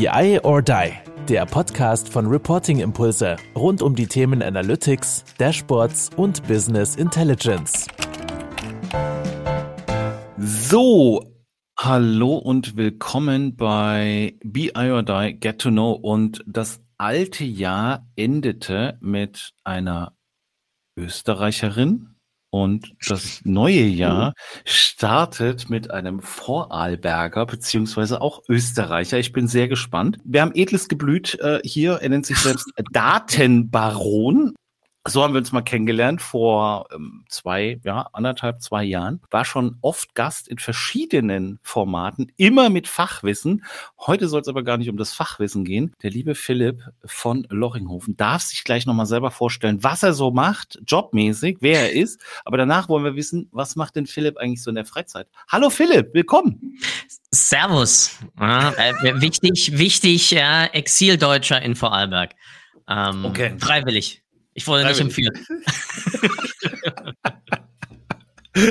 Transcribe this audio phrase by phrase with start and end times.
[0.00, 0.92] BI or Die,
[1.28, 7.86] der Podcast von Reporting Impulse rund um die Themen Analytics, Dashboards und Business Intelligence.
[10.38, 11.22] So,
[11.78, 18.96] hallo und willkommen bei BI or Die Get to Know und das alte Jahr endete
[19.02, 20.16] mit einer
[20.96, 22.09] Österreicherin,
[22.50, 29.18] und das neue Jahr startet mit einem Vorarlberger beziehungsweise auch Österreicher.
[29.18, 30.18] Ich bin sehr gespannt.
[30.24, 31.98] Wir haben edles Geblüt äh, hier.
[32.02, 34.54] Er nennt sich selbst Datenbaron.
[35.08, 39.22] So haben wir uns mal kennengelernt vor ähm, zwei, ja, anderthalb, zwei Jahren.
[39.30, 43.64] War schon oft Gast in verschiedenen Formaten, immer mit Fachwissen.
[43.98, 45.94] Heute soll es aber gar nicht um das Fachwissen gehen.
[46.02, 50.78] Der liebe Philipp von Lochinghofen darf sich gleich nochmal selber vorstellen, was er so macht,
[50.86, 52.20] jobmäßig, wer er ist.
[52.44, 55.28] Aber danach wollen wir wissen, was macht denn Philipp eigentlich so in der Freizeit?
[55.48, 56.78] Hallo Philipp, willkommen.
[57.30, 58.18] Servus.
[58.38, 62.34] Ja, äh, wichtig, wichtig, ja, Exildeutscher in Vorarlberg.
[62.86, 63.54] Ähm, okay.
[63.58, 64.22] Freiwillig.
[64.54, 65.32] Ich wurde nicht empfehlen.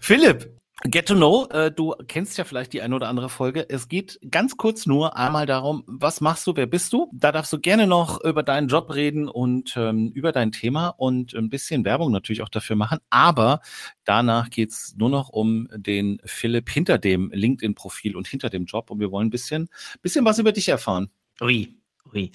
[0.00, 0.54] Philipp,
[0.86, 3.64] Get to Know, äh, du kennst ja vielleicht die eine oder andere Folge.
[3.70, 7.10] Es geht ganz kurz nur einmal darum, was machst du, wer bist du?
[7.14, 11.32] Da darfst du gerne noch über deinen Job reden und ähm, über dein Thema und
[11.32, 12.98] ein bisschen Werbung natürlich auch dafür machen.
[13.08, 13.60] Aber
[14.04, 19.00] danach geht's nur noch um den Philipp hinter dem LinkedIn-Profil und hinter dem Job und
[19.00, 19.70] wir wollen ein bisschen,
[20.02, 21.08] bisschen was über dich erfahren.
[21.40, 21.78] Ui,
[22.12, 22.30] ui.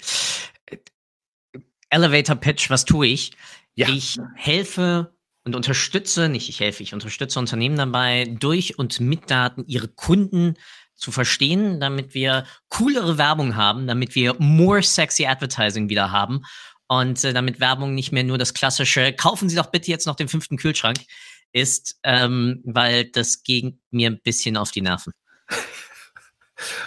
[1.90, 3.32] Elevator Pitch, was tue ich?
[3.74, 3.88] Ja.
[3.88, 9.64] Ich helfe und unterstütze, nicht ich helfe, ich unterstütze Unternehmen dabei, durch und mit Daten
[9.66, 10.54] ihre Kunden
[10.94, 16.42] zu verstehen, damit wir coolere Werbung haben, damit wir more sexy Advertising wieder haben
[16.88, 20.16] und äh, damit Werbung nicht mehr nur das klassische, kaufen Sie doch bitte jetzt noch
[20.16, 20.98] den fünften Kühlschrank
[21.52, 25.12] ist, ähm, weil das ging mir ein bisschen auf die Nerven.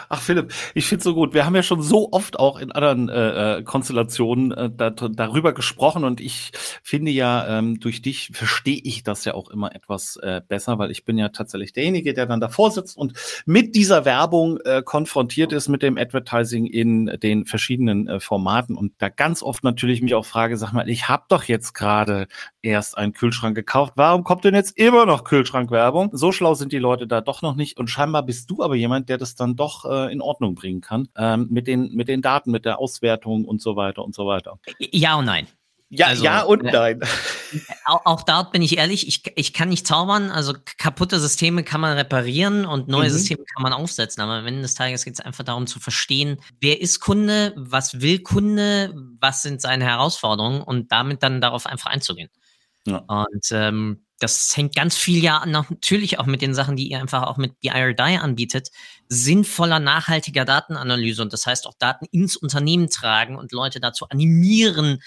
[0.10, 1.34] Ach Philipp, ich finde so gut.
[1.34, 5.54] Wir haben ja schon so oft auch in anderen äh, äh, Konstellationen äh, da, darüber
[5.54, 6.52] gesprochen und ich
[6.84, 10.92] finde ja, ähm, durch dich verstehe ich das ja auch immer etwas äh, besser, weil
[10.92, 13.14] ich bin ja tatsächlich derjenige, der dann davor sitzt und
[13.46, 18.94] mit dieser Werbung äh, konfrontiert ist, mit dem Advertising in den verschiedenen äh, Formaten und
[19.00, 22.28] da ganz oft natürlich mich auch frage, sag mal, ich habe doch jetzt gerade
[22.62, 23.94] erst einen Kühlschrank gekauft.
[23.96, 26.10] Warum kommt denn jetzt immer noch Kühlschrankwerbung?
[26.14, 29.10] So schlau sind die Leute da doch noch nicht und scheinbar bist du aber jemand,
[29.10, 32.22] der das dann doch doch äh, in Ordnung bringen kann ähm, mit, den, mit den
[32.22, 34.60] Daten, mit der Auswertung und so weiter und so weiter.
[34.80, 35.48] Ja und nein.
[35.90, 37.02] Ja, also, ja und äh, nein.
[37.86, 40.32] Auch, auch dort bin ich ehrlich, ich, ich kann nicht zaubern.
[40.32, 43.14] Also kaputte Systeme kann man reparieren und neue mhm.
[43.14, 44.24] Systeme kann man aufsetzen.
[44.24, 48.02] Aber am Ende des Tages geht es einfach darum zu verstehen, wer ist Kunde, was
[48.02, 52.30] will Kunde, was sind seine Herausforderungen und damit dann darauf einfach einzugehen.
[52.88, 53.04] Ja.
[53.06, 57.24] Und ähm, das hängt ganz viel ja natürlich auch mit den Sachen, die ihr einfach
[57.24, 58.70] auch mit BIRDI anbietet,
[59.10, 65.00] sinnvoller, nachhaltiger Datenanalyse und das heißt auch Daten ins Unternehmen tragen und Leute dazu animieren,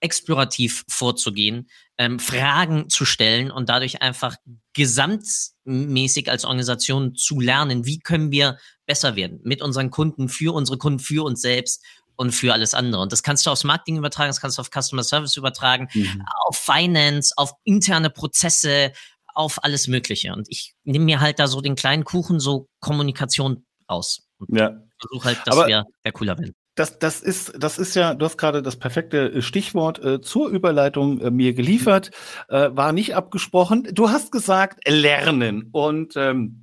[0.00, 4.36] explorativ vorzugehen, ähm, Fragen zu stellen und dadurch einfach
[4.72, 10.78] gesamtmäßig als Organisation zu lernen, wie können wir besser werden mit unseren Kunden, für unsere
[10.78, 11.84] Kunden, für uns selbst
[12.22, 13.02] und für alles andere.
[13.02, 16.22] Und das kannst du aufs Marketing übertragen, das kannst du auf Customer Service übertragen, mhm.
[16.46, 18.92] auf Finance, auf interne Prozesse,
[19.34, 20.32] auf alles Mögliche.
[20.32, 24.22] Und ich nehme mir halt da so den kleinen Kuchen, so Kommunikation aus.
[24.38, 24.80] Und ja.
[25.00, 26.54] versuche halt, dass Aber wir, wir cooler werden.
[26.74, 30.48] Das, das ist, das ist ja, du hast gerade das perfekte äh, Stichwort äh, zur
[30.48, 32.12] Überleitung äh, mir geliefert,
[32.48, 33.88] äh, war nicht abgesprochen.
[33.92, 35.68] Du hast gesagt, lernen.
[35.72, 36.61] Und ähm,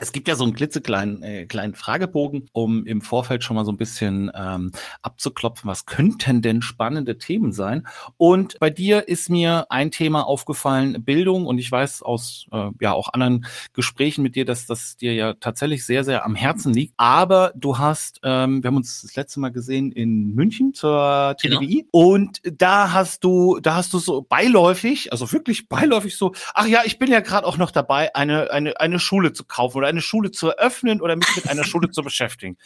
[0.00, 3.72] es gibt ja so einen klitzekleinen äh, kleinen Fragebogen, um im Vorfeld schon mal so
[3.72, 4.72] ein bisschen ähm,
[5.02, 7.86] abzuklopfen, was könnten denn spannende Themen sein.
[8.16, 11.46] Und bei dir ist mir ein Thema aufgefallen, Bildung.
[11.46, 15.34] Und ich weiß aus äh, ja auch anderen Gesprächen mit dir, dass das dir ja
[15.34, 16.94] tatsächlich sehr, sehr am Herzen liegt.
[16.96, 21.86] Aber du hast, ähm, wir haben uns das letzte Mal gesehen in München zur TDWI.
[21.92, 22.12] Genau.
[22.12, 26.80] Und da hast du, da hast du so beiläufig, also wirklich beiläufig so, ach ja,
[26.86, 30.00] ich bin ja gerade auch noch dabei, eine, eine, eine Schule zu kaufen oder eine
[30.00, 32.56] Schule zu eröffnen oder mich mit einer Schule zu beschäftigen.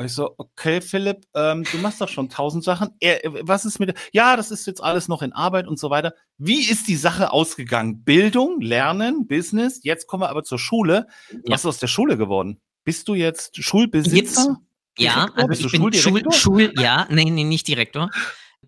[0.00, 2.90] Ich so, okay, Philipp, ähm, du machst doch schon tausend Sachen.
[3.00, 6.14] Er, was ist mit, ja, das ist jetzt alles noch in Arbeit und so weiter.
[6.36, 8.04] Wie ist die Sache ausgegangen?
[8.04, 9.80] Bildung, Lernen, Business.
[9.82, 11.08] Jetzt kommen wir aber zur Schule.
[11.32, 11.38] Ja.
[11.46, 12.60] Was ist aus der Schule geworden?
[12.84, 14.56] Bist du jetzt Schulbesitzer?
[14.96, 18.10] Jetzt, ja, also Bist ich bin Schul, Schul, ja, nee, nee, nicht Direktor.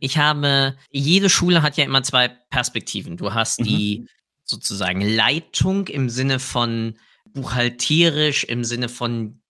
[0.00, 3.16] Ich habe, jede Schule hat ja immer zwei Perspektiven.
[3.16, 3.64] Du hast mhm.
[3.64, 4.08] die
[4.42, 9.42] sozusagen Leitung im Sinne von buchhalterisch im Sinne von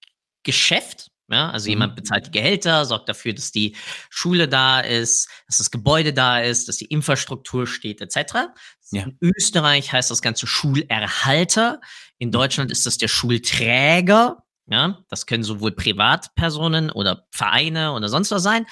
[0.43, 1.11] Geschäft.
[1.29, 1.71] Ja, also mhm.
[1.71, 3.77] jemand bezahlt die Gehälter, sorgt dafür, dass die
[4.11, 8.51] Schule da ist, dass das Gebäude da ist, dass die Infrastruktur steht, etc.
[8.91, 9.03] Ja.
[9.05, 11.81] In Österreich heißt das Ganze Schulerhalter.
[12.19, 12.33] In mhm.
[12.33, 14.43] Deutschland ist das der Schulträger.
[14.67, 18.67] Ja, das können sowohl Privatpersonen oder Vereine oder sonst was sein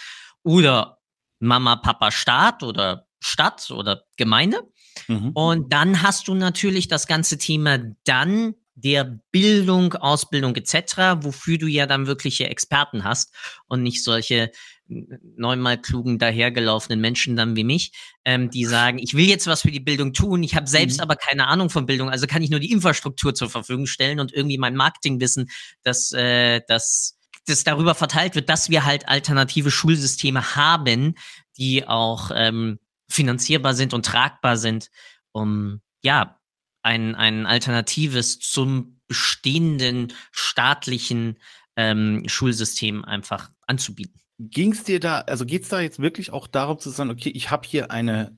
[0.45, 0.99] oder
[1.41, 4.63] Mama, Papa, Staat oder Stadt oder Gemeinde.
[5.07, 5.31] Mhm.
[5.35, 11.67] Und dann hast du natürlich das ganze Thema dann der Bildung, Ausbildung etc., wofür du
[11.67, 13.35] ja dann wirkliche Experten hast
[13.67, 14.51] und nicht solche
[14.89, 17.93] neunmal klugen, dahergelaufenen Menschen dann wie mich,
[18.25, 21.03] ähm, die sagen, ich will jetzt was für die Bildung tun, ich habe selbst mhm.
[21.03, 24.33] aber keine Ahnung von Bildung, also kann ich nur die Infrastruktur zur Verfügung stellen und
[24.33, 25.51] irgendwie mein Marketingwissen,
[25.83, 31.15] dass äh, das das darüber verteilt wird, dass wir halt alternative Schulsysteme haben,
[31.57, 32.79] die auch ähm,
[33.09, 34.91] finanzierbar sind und tragbar sind,
[35.33, 36.38] um ja
[36.83, 41.39] ein, ein Alternatives zum bestehenden staatlichen
[41.77, 44.21] ähm, Schulsystem einfach anzubieten.
[44.39, 47.31] Ging es dir da, also geht es da jetzt wirklich auch darum zu sagen, okay,
[47.31, 48.37] ich habe hier eine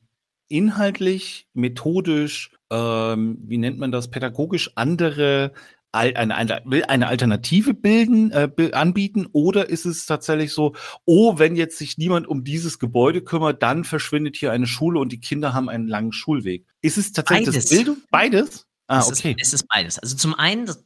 [0.49, 5.53] inhaltlich, methodisch, ähm, wie nennt man das, pädagogisch andere
[5.93, 11.57] eine, eine, will eine Alternative bilden, äh, anbieten oder ist es tatsächlich so, oh, wenn
[11.57, 15.53] jetzt sich niemand um dieses Gebäude kümmert, dann verschwindet hier eine Schule und die Kinder
[15.53, 16.67] haben einen langen Schulweg.
[16.81, 17.65] Ist es tatsächlich beides.
[17.65, 17.97] das Bildung?
[18.11, 18.67] Beides?
[18.87, 19.35] Ah, es okay.
[19.39, 19.99] Ist, es ist beides.
[19.99, 20.85] Also zum einen, das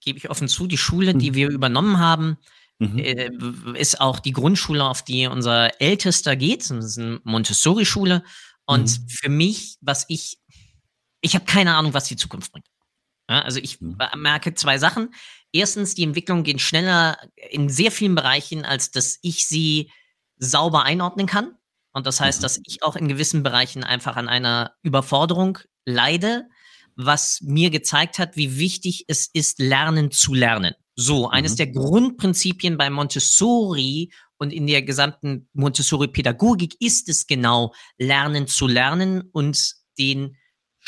[0.00, 1.34] gebe ich offen zu, die Schule, die mhm.
[1.34, 2.38] wir übernommen haben,
[2.78, 2.98] mhm.
[2.98, 3.30] äh,
[3.74, 6.70] ist auch die Grundschule, auf die unser Ältester geht.
[6.70, 8.22] Das ist eine Montessori-Schule.
[8.64, 9.08] Und mhm.
[9.08, 10.38] für mich, was ich,
[11.20, 12.66] ich habe keine Ahnung, was die Zukunft bringt.
[13.28, 13.98] Ja, also ich mhm.
[14.16, 15.14] merke zwei Sachen.
[15.52, 17.18] Erstens, die Entwicklungen gehen schneller
[17.50, 19.90] in sehr vielen Bereichen, als dass ich sie
[20.38, 21.56] sauber einordnen kann.
[21.92, 22.42] Und das heißt, mhm.
[22.42, 26.48] dass ich auch in gewissen Bereichen einfach an einer Überforderung leide,
[26.94, 30.74] was mir gezeigt hat, wie wichtig es ist, lernen zu lernen.
[30.94, 31.56] So, eines mhm.
[31.56, 39.22] der Grundprinzipien bei Montessori und in der gesamten Montessori-Pädagogik ist es genau, lernen zu lernen
[39.32, 40.36] und den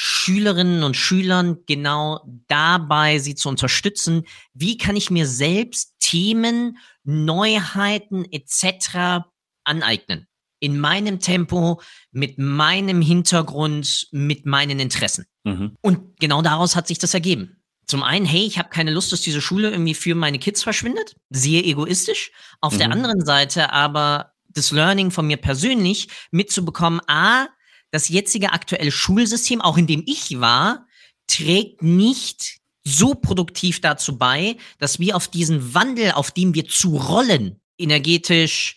[0.01, 4.23] Schülerinnen und Schülern genau dabei, sie zu unterstützen.
[4.55, 9.27] Wie kann ich mir selbst Themen, Neuheiten etc.
[9.65, 10.29] aneignen?
[10.61, 15.27] In meinem Tempo, mit meinem Hintergrund, mit meinen Interessen.
[15.43, 15.75] Mhm.
[15.81, 17.57] Und genau daraus hat sich das ergeben.
[17.87, 21.17] Zum einen, hey, ich habe keine Lust, dass diese Schule irgendwie für meine Kids verschwindet.
[21.31, 22.31] Sehr egoistisch.
[22.61, 22.79] Auf mhm.
[22.79, 27.49] der anderen Seite aber das Learning von mir persönlich mitzubekommen, a,
[27.91, 30.87] das jetzige aktuelle Schulsystem, auch in dem ich war,
[31.27, 36.97] trägt nicht so produktiv dazu bei, dass wir auf diesen Wandel, auf dem wir zu
[36.97, 38.77] rollen, energetisch,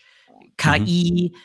[0.58, 1.38] KI, mhm.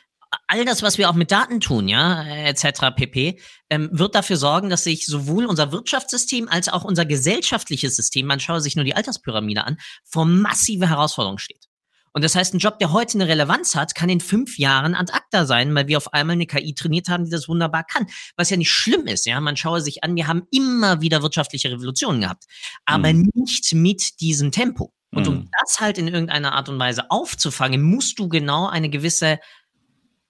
[0.47, 2.93] all das, was wir auch mit Daten tun, ja, etc.
[2.95, 3.39] pp,
[3.69, 8.39] ähm, wird dafür sorgen, dass sich sowohl unser Wirtschaftssystem als auch unser gesellschaftliches System, man
[8.39, 11.66] schaue sich nur die Alterspyramide an, vor massive Herausforderungen steht.
[12.13, 15.11] Und das heißt, ein Job, der heute eine Relevanz hat, kann in fünf Jahren ad
[15.13, 18.07] acta sein, weil wir auf einmal eine KI trainiert haben, die das wunderbar kann.
[18.35, 19.39] Was ja nicht schlimm ist, ja.
[19.39, 22.45] Man schaue sich an, wir haben immer wieder wirtschaftliche Revolutionen gehabt,
[22.85, 23.29] aber mhm.
[23.33, 24.93] nicht mit diesem Tempo.
[25.11, 25.49] Und um mhm.
[25.61, 29.39] das halt in irgendeiner Art und Weise aufzufangen, musst du genau eine gewisse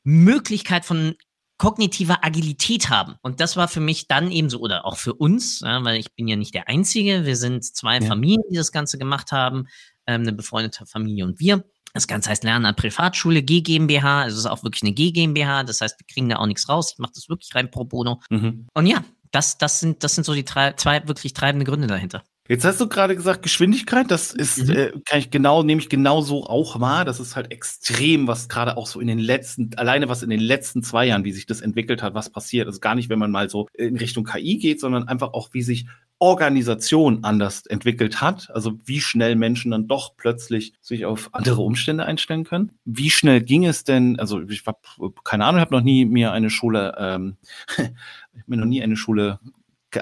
[0.03, 1.15] Möglichkeit von
[1.57, 3.15] kognitiver Agilität haben.
[3.21, 6.13] Und das war für mich dann eben so, oder auch für uns, ja, weil ich
[6.13, 7.25] bin ja nicht der Einzige.
[7.25, 8.05] Wir sind zwei ja.
[8.05, 9.67] Familien, die das Ganze gemacht haben,
[10.07, 11.63] ähm, eine befreundete Familie und wir.
[11.93, 14.21] Das Ganze heißt Lernen an Privatschule, G GmbH.
[14.23, 15.63] Also es ist auch wirklich eine G GmbH.
[15.63, 16.91] Das heißt, wir kriegen da auch nichts raus.
[16.93, 18.21] Ich mache das wirklich rein pro bono.
[18.29, 18.67] Mhm.
[18.73, 22.23] Und ja, das, das, sind, das sind so die drei, zwei wirklich treibende Gründe dahinter.
[22.47, 24.75] Jetzt hast du gerade gesagt, Geschwindigkeit, das ist, mhm.
[24.75, 27.05] äh, kann ich genau, nehme ich genau so auch wahr.
[27.05, 30.39] Das ist halt extrem, was gerade auch so in den letzten, alleine was in den
[30.39, 32.67] letzten zwei Jahren, wie sich das entwickelt hat, was passiert.
[32.67, 35.61] Also gar nicht, wenn man mal so in Richtung KI geht, sondern einfach auch, wie
[35.61, 35.87] sich
[36.19, 42.05] Organisation anders entwickelt hat, also wie schnell Menschen dann doch plötzlich sich auf andere Umstände
[42.05, 42.71] einstellen können.
[42.85, 44.79] Wie schnell ging es denn, also ich habe
[45.23, 47.37] keine Ahnung, ich habe noch nie mir eine Schule, ähm,
[47.77, 49.39] ich mir noch nie eine Schule,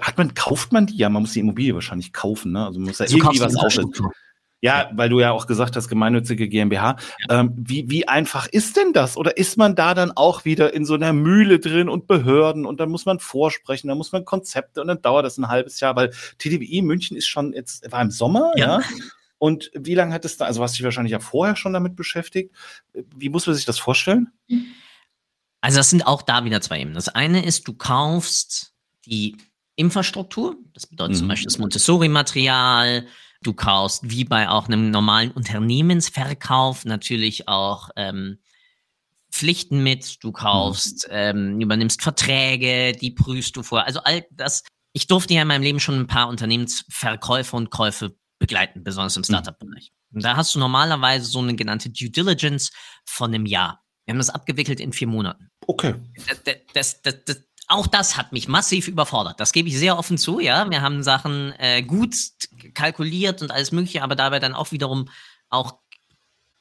[0.02, 0.98] hat man, kauft man die?
[0.98, 2.66] Ja, man muss die Immobilie wahrscheinlich kaufen, ne?
[2.66, 4.10] Also man muss ja so irgendwie was aufsetzen.
[4.62, 6.96] Ja, weil du ja auch gesagt hast, gemeinnützige GmbH.
[7.30, 7.42] Ja.
[7.42, 9.16] Ähm, wie, wie einfach ist denn das?
[9.16, 12.80] Oder ist man da dann auch wieder in so einer Mühle drin und Behörden und
[12.80, 15.96] dann muss man vorsprechen, dann muss man Konzepte und dann dauert das ein halbes Jahr,
[15.96, 18.80] weil TDWI München ist schon jetzt, war im Sommer, ja.
[18.80, 18.86] ja?
[19.38, 21.96] Und wie lange hat es da, also hast du dich wahrscheinlich ja vorher schon damit
[21.96, 22.56] beschäftigt.
[23.16, 24.30] Wie muss man sich das vorstellen?
[25.62, 26.96] Also das sind auch da wieder zwei Ebenen.
[26.96, 28.74] Das eine ist, du kaufst
[29.06, 29.38] die
[29.76, 31.20] Infrastruktur, das bedeutet mhm.
[31.20, 33.06] zum Beispiel das Montessori-Material,
[33.46, 38.40] Du kaufst wie bei auch einem normalen Unternehmensverkauf natürlich auch ähm,
[39.32, 40.24] Pflichten mit.
[40.24, 41.14] Du kaufst, mhm.
[41.14, 43.84] ähm, übernimmst Verträge, die prüfst du vor.
[43.84, 44.64] Also all das.
[44.94, 49.22] Ich durfte ja in meinem Leben schon ein paar Unternehmensverkäufe und Käufe begleiten, besonders im
[49.22, 49.26] mhm.
[49.26, 49.92] Startup-Bereich.
[50.12, 52.72] Und da hast du normalerweise so eine genannte Due Diligence
[53.06, 53.84] von einem Jahr.
[54.06, 55.52] Wir haben das abgewickelt in vier Monaten.
[55.68, 55.94] Okay.
[56.74, 59.40] Das, das, das, auch das hat mich massiv überfordert.
[59.40, 60.70] Das gebe ich sehr offen zu, ja.
[60.70, 62.16] Wir haben Sachen äh, gut
[62.74, 65.10] kalkuliert und alles Mögliche, aber dabei dann auch wiederum
[65.50, 65.80] auch,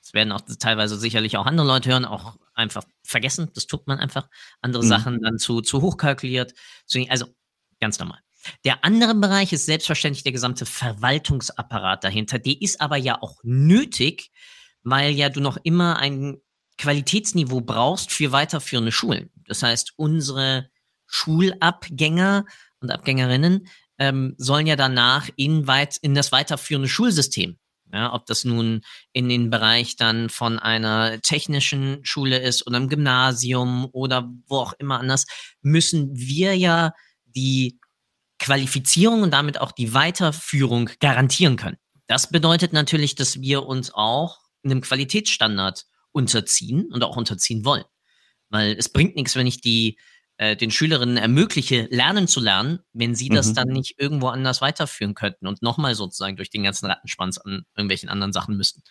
[0.02, 3.50] das werden auch teilweise sicherlich auch andere Leute hören, auch einfach vergessen.
[3.54, 4.28] Das tut man einfach.
[4.61, 4.88] Andere mhm.
[4.88, 6.54] Sachen dann zu, zu hoch kalkuliert.
[7.08, 7.26] Also
[7.80, 8.20] ganz normal.
[8.64, 12.38] Der andere Bereich ist selbstverständlich der gesamte Verwaltungsapparat dahinter.
[12.38, 14.30] Der ist aber ja auch nötig,
[14.82, 16.38] weil ja du noch immer ein
[16.76, 19.30] Qualitätsniveau brauchst für weiterführende Schulen.
[19.46, 20.70] Das heißt, unsere
[21.06, 22.44] Schulabgänger
[22.80, 23.68] und Abgängerinnen
[23.99, 27.58] ähm, sollen ja danach in, weit, in das weiterführende Schulsystem.
[27.92, 28.80] Ja, ob das nun
[29.12, 34.73] in den Bereich dann von einer technischen Schule ist oder einem Gymnasium oder wo auch
[34.78, 35.26] immer anders,
[35.62, 36.92] müssen wir ja
[37.25, 37.78] die
[38.40, 41.76] Qualifizierung und damit auch die Weiterführung garantieren können.
[42.08, 47.84] Das bedeutet natürlich, dass wir uns auch einem Qualitätsstandard unterziehen und auch unterziehen wollen.
[48.50, 49.99] Weil es bringt nichts, wenn ich die
[50.36, 53.54] äh, den Schülerinnen ermögliche, lernen zu lernen, wenn sie das mhm.
[53.54, 58.08] dann nicht irgendwo anders weiterführen könnten und nochmal sozusagen durch den ganzen Rattenspanz an irgendwelchen
[58.08, 58.82] anderen Sachen müssten.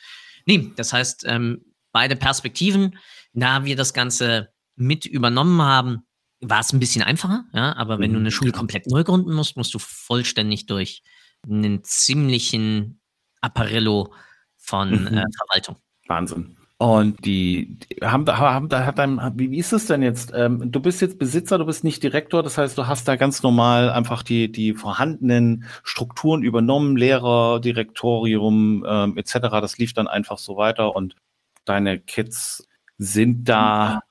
[0.45, 2.97] Nee, das heißt, ähm, beide Perspektiven,
[3.33, 6.03] da wir das Ganze mit übernommen haben,
[6.39, 8.15] war es ein bisschen einfacher, ja, aber wenn mhm.
[8.15, 11.03] du eine Schule komplett neu gründen musst, musst du vollständig durch
[11.45, 13.01] einen ziemlichen
[13.41, 14.13] Apparello
[14.57, 15.07] von mhm.
[15.07, 15.77] äh, Verwaltung.
[16.07, 16.57] Wahnsinn.
[16.77, 20.31] Und die, die haben, haben da hat dann, wie, ist es denn jetzt?
[20.35, 23.41] Ähm, du bist jetzt Besitzer, du bist nicht Direktor, das heißt, du hast da ganz
[23.43, 29.33] normal einfach die, die vorhandenen Strukturen übernommen, Lehrer, Direktorium ähm, etc.
[29.61, 31.15] Das lief dann einfach so weiter und
[31.63, 34.01] deine Kids sind da,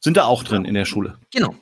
[0.00, 1.18] sind da auch drin in der Schule.
[1.32, 1.54] Genau.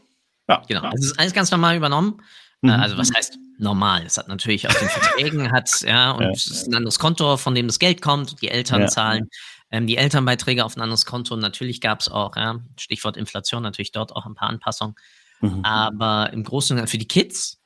[0.49, 0.63] Ja.
[0.69, 0.83] Genau.
[0.83, 2.23] Also es ist alles ganz normal übernommen.
[2.63, 2.73] Äh, mhm.
[2.75, 4.05] Also was heißt normal?
[4.07, 6.31] Es hat natürlich auf den Verträgen hat, ja, und ja.
[6.31, 8.87] es ist ein anderes Konto, von dem das Geld kommt, die Eltern ja.
[8.89, 9.29] zahlen
[9.75, 11.37] ähm, die Elternbeiträge auf ein anderes Konto.
[11.37, 14.95] Natürlich gab es auch, ja, Stichwort Inflation, natürlich dort auch ein paar Anpassungen.
[15.41, 15.65] Mhm.
[15.65, 17.61] Aber im Großen und Ganzen für die Kids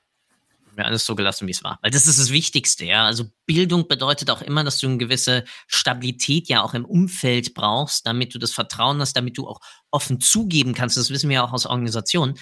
[0.79, 1.79] wir alles so gelassen, wie es war.
[1.83, 3.05] Weil das ist das Wichtigste, ja.
[3.05, 8.07] Also Bildung bedeutet auch immer, dass du eine gewisse Stabilität ja auch im Umfeld brauchst,
[8.07, 9.61] damit du das Vertrauen hast, damit du auch
[9.91, 10.97] offen zugeben kannst.
[10.97, 12.39] Das wissen wir ja auch aus Organisationen.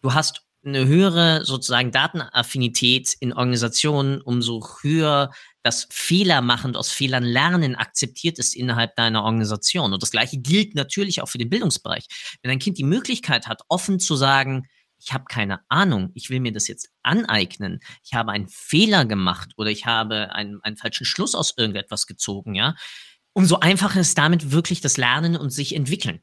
[0.00, 7.22] Du hast eine höhere sozusagen Datenaffinität in Organisationen, umso höher das Fehler machen aus Fehlern
[7.22, 9.92] lernen akzeptiert ist innerhalb deiner Organisation.
[9.92, 12.06] Und das Gleiche gilt natürlich auch für den Bildungsbereich.
[12.42, 14.66] Wenn ein Kind die Möglichkeit hat, offen zu sagen,
[14.98, 19.50] ich habe keine Ahnung, ich will mir das jetzt aneignen, ich habe einen Fehler gemacht
[19.56, 22.76] oder ich habe einen, einen falschen Schluss aus irgendetwas gezogen, ja,
[23.32, 26.22] umso einfacher ist damit wirklich das Lernen und sich entwickeln.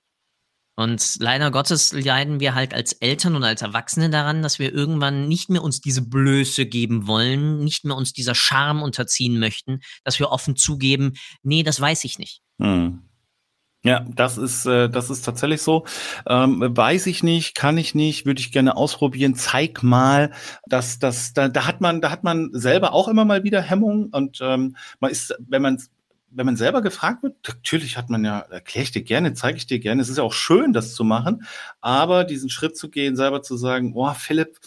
[0.79, 5.27] Und leider Gottes leiden wir halt als Eltern und als Erwachsene daran, dass wir irgendwann
[5.27, 10.19] nicht mehr uns diese Blöße geben wollen, nicht mehr uns dieser Charme unterziehen möchten, dass
[10.19, 12.39] wir offen zugeben, nee, das weiß ich nicht.
[12.61, 13.01] Hm.
[13.83, 15.85] Ja, das ist, äh, das ist tatsächlich so.
[16.25, 19.35] Ähm, weiß ich nicht, kann ich nicht, würde ich gerne ausprobieren.
[19.35, 20.31] Zeig mal,
[20.65, 24.11] dass das, da, da hat man, da hat man selber auch immer mal wieder Hemmung
[24.13, 25.81] und ähm, man ist, wenn man
[26.31, 29.67] wenn man selber gefragt wird, natürlich hat man ja, erkläre ich dir gerne, zeige ich
[29.67, 30.01] dir gerne.
[30.01, 31.45] Es ist ja auch schön, das zu machen,
[31.81, 34.59] aber diesen Schritt zu gehen, selber zu sagen, oh, Philipp,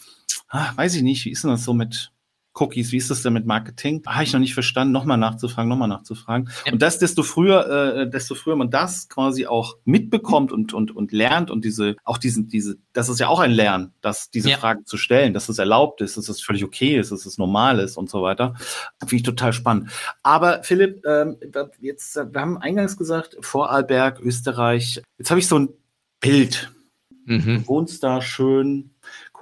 [0.49, 2.13] ah, weiß ich nicht, wie ist denn das so mit,
[2.55, 4.03] Cookies, wie ist das denn mit Marketing?
[4.07, 6.51] Habe ich noch nicht verstanden, nochmal nachzufragen, nochmal nachzufragen.
[6.67, 6.73] Ja.
[6.73, 11.13] Und das, desto früher, äh, desto früher man das quasi auch mitbekommt und, und, und
[11.13, 14.59] lernt und diese, auch diesen, diese, das ist ja auch ein Lernen, dass diese ja.
[14.59, 17.79] Fragen zu stellen, dass es erlaubt ist, dass es völlig okay ist, dass es normal
[17.79, 18.55] ist und so weiter.
[19.01, 19.91] Finde ich total spannend.
[20.23, 21.39] Aber Philipp, ähm,
[21.81, 25.03] jetzt, wir haben eingangs gesagt, Vorarlberg, Österreich.
[25.19, 25.69] Jetzt habe ich so ein
[26.21, 26.71] Bild.
[27.25, 27.63] Mhm.
[27.63, 28.91] Du wohnst da schön,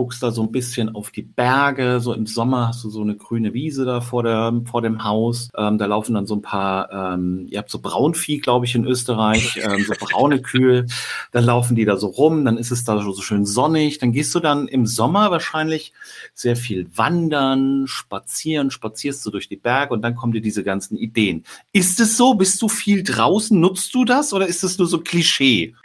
[0.01, 2.01] guckst da so ein bisschen auf die Berge.
[2.01, 5.51] So im Sommer hast du so eine grüne Wiese da vor, der, vor dem Haus.
[5.55, 8.87] Ähm, da laufen dann so ein paar, ähm, ihr habt so Braunvieh, glaube ich, in
[8.87, 10.87] Österreich, ähm, so braune Kühe.
[11.33, 13.99] Dann laufen die da so rum, dann ist es da so schön sonnig.
[13.99, 15.93] Dann gehst du dann im Sommer wahrscheinlich
[16.33, 20.97] sehr viel wandern, spazieren, spazierst du durch die Berge und dann kommen dir diese ganzen
[20.97, 21.45] Ideen.
[21.73, 22.33] Ist es so?
[22.33, 23.61] Bist du viel draußen?
[23.61, 25.75] Nutzt du das oder ist es nur so Klischee?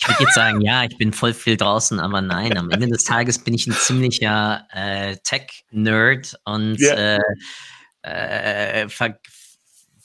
[0.00, 3.04] Ich würde jetzt sagen, ja, ich bin voll viel draußen, aber nein, am Ende des
[3.04, 7.18] Tages bin ich ein ziemlicher äh, Tech-Nerd und yeah.
[8.04, 9.18] äh, äh, ver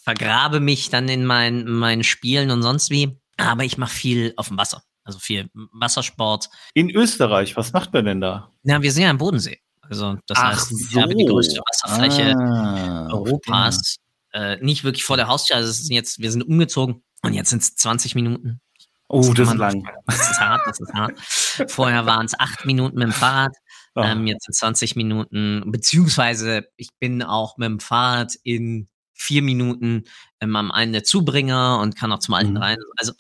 [0.04, 3.18] vergrabe mich dann in mein, meinen Spielen und sonst wie.
[3.38, 6.50] Aber ich mache viel auf dem Wasser, also viel Wassersport.
[6.74, 8.52] In Österreich, was macht man denn da?
[8.64, 9.60] Na, wir sind ja am Bodensee.
[9.82, 10.76] Also das Ach heißt, so.
[10.90, 13.98] ich habe die größte Wasserfläche ah, Europas.
[14.34, 17.52] Äh, nicht wirklich vor der Haustür, also es sind jetzt, wir sind umgezogen und jetzt
[17.52, 18.60] sind es 20 Minuten
[19.14, 19.88] Oh, das ist lang.
[20.08, 21.20] Das ist hart, das ist hart.
[21.72, 23.54] Vorher waren es acht Minuten mit dem Fahrrad,
[23.94, 24.02] oh.
[24.02, 30.06] ähm, jetzt sind 20 Minuten, beziehungsweise ich bin auch mit dem Fahrrad in vier Minuten
[30.42, 32.58] ähm, am einen der Zubringer und kann auch zum alten mhm.
[32.58, 32.78] rein.
[32.98, 33.14] Also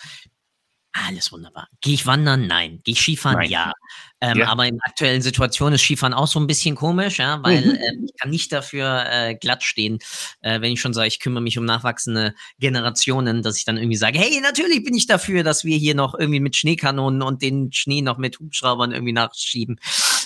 [0.96, 1.68] Alles wunderbar.
[1.82, 2.46] Gehe ich wandern?
[2.46, 2.80] Nein.
[2.84, 3.40] Gehe ich Skifahren?
[3.40, 3.50] Nein.
[3.50, 3.74] Ja.
[4.22, 4.48] Ähm, ja.
[4.48, 7.72] Aber in aktuellen Situationen ist Skifahren auch so ein bisschen komisch, ja, weil mhm.
[7.72, 9.98] äh, ich kann nicht dafür äh, glatt stehen,
[10.42, 13.98] äh, wenn ich schon sage, ich kümmere mich um nachwachsende Generationen, dass ich dann irgendwie
[13.98, 17.74] sage, hey, natürlich bin ich dafür, dass wir hier noch irgendwie mit Schneekanonen und den
[17.74, 19.80] Schnee noch mit Hubschraubern irgendwie nachschieben.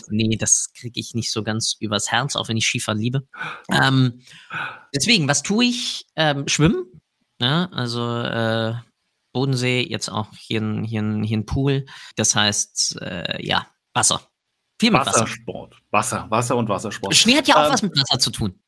[0.10, 3.26] Nee, das kriege ich nicht so ganz übers Herz, auch wenn ich Skifahren liebe.
[3.72, 4.22] Ähm,
[4.94, 6.06] deswegen, was tue ich?
[6.18, 7.02] Ähm, schwimmen.
[7.40, 8.74] Ja, also äh,
[9.38, 11.86] Bodensee, jetzt auch hier ein, hier ein, hier ein Pool.
[12.15, 14.22] Das heißt, äh, ja, Wasser.
[14.79, 15.75] Viel mit Wassersport.
[15.91, 16.17] Wasser.
[16.17, 17.15] Wasser, Wasser und Wassersport.
[17.15, 18.60] Schnee hat ja auch ähm, was mit Wasser zu tun.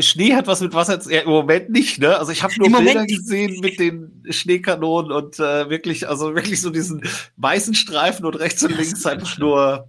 [0.00, 1.16] Schnee hat was mit Wasser zu tun.
[1.16, 2.16] Ja, Im Moment nicht, ne?
[2.16, 6.34] Also ich habe nur Im Bilder Moment gesehen mit den Schneekanonen und äh, wirklich, also
[6.34, 7.02] wirklich so diesen
[7.36, 9.88] weißen Streifen und rechts und links einfach nur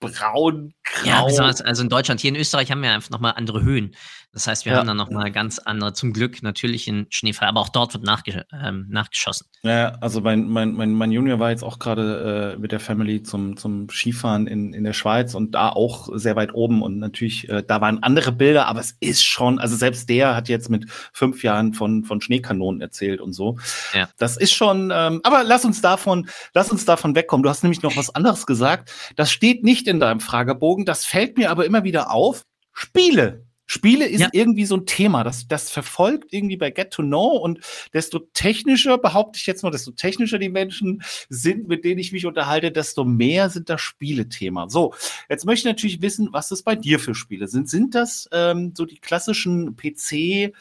[0.00, 1.08] braun, grau.
[1.08, 3.94] Ja, besonders, also in Deutschland, hier in Österreich haben wir einfach nochmal andere Höhen.
[4.32, 4.78] Das heißt, wir ja.
[4.78, 8.46] haben dann nochmal ganz andere, zum Glück natürlich in Schneefall, aber auch dort wird nachge
[8.52, 9.46] ähm, nachgeschossen.
[9.62, 13.22] Ja, also mein, mein, mein, mein Junior war jetzt auch gerade äh, mit der Family
[13.22, 17.50] zum, zum Skifahren in, in der Schweiz und da auch sehr weit oben und natürlich,
[17.50, 20.90] äh, da waren andere Bilder, aber es ist schon, also selbst der hat jetzt mit
[21.12, 23.58] fünf Jahren von, von Schneekanonen erzählt und so.
[23.92, 24.08] Ja.
[24.16, 27.42] Das ist schon, ähm, aber lass uns davon, lass uns davon wegkommen.
[27.42, 28.90] Du hast nämlich noch was anderes gesagt.
[29.16, 32.44] Das steht nicht in deinem Fragebogen, das fällt mir aber immer wieder auf.
[32.72, 33.46] Spiele.
[33.66, 34.28] Spiele ist ja.
[34.32, 37.60] irgendwie so ein Thema, das, das verfolgt irgendwie bei Get to Know und
[37.92, 42.26] desto technischer, behaupte ich jetzt mal, desto technischer die Menschen sind, mit denen ich mich
[42.26, 44.68] unterhalte, desto mehr sind das Spiele-Thema.
[44.68, 44.94] So,
[45.28, 47.68] jetzt möchte ich natürlich wissen, was das bei dir für Spiele sind.
[47.68, 50.52] Sind das ähm, so die klassischen PC-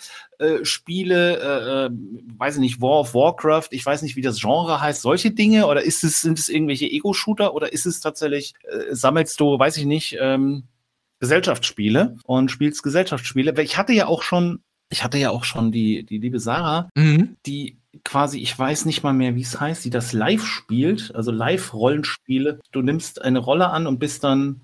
[0.42, 1.90] äh, Spiele, äh, äh,
[2.38, 5.68] weiß ich nicht, War of Warcraft, ich weiß nicht, wie das Genre heißt, solche Dinge,
[5.68, 9.78] oder ist es, sind es irgendwelche Ego-Shooter oder ist es tatsächlich, äh, sammelst du, weiß
[9.78, 10.64] ich nicht, ähm,
[11.22, 13.54] Gesellschaftsspiele und spielst Gesellschaftsspiele.
[13.62, 17.38] Ich hatte ja auch schon, ich hatte ja auch schon die, die liebe Sarah, mhm.
[17.46, 21.32] die quasi, ich weiß nicht mal mehr, wie es heißt, die das live spielt, also
[21.32, 22.60] Live-Rollenspiele.
[22.72, 24.62] Du nimmst eine Rolle an und bist dann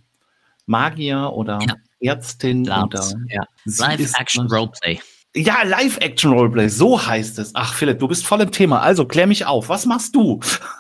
[0.66, 1.76] Magier oder ja.
[2.14, 3.44] Ärztin Labs, oder ja.
[3.66, 5.00] Live-Action-Roleplay.
[5.36, 7.52] Ja, Live-Action-Roleplay, so heißt es.
[7.54, 8.82] Ach, Philipp, du bist voll im Thema.
[8.82, 9.70] Also klär mich auf.
[9.70, 10.40] Was machst du?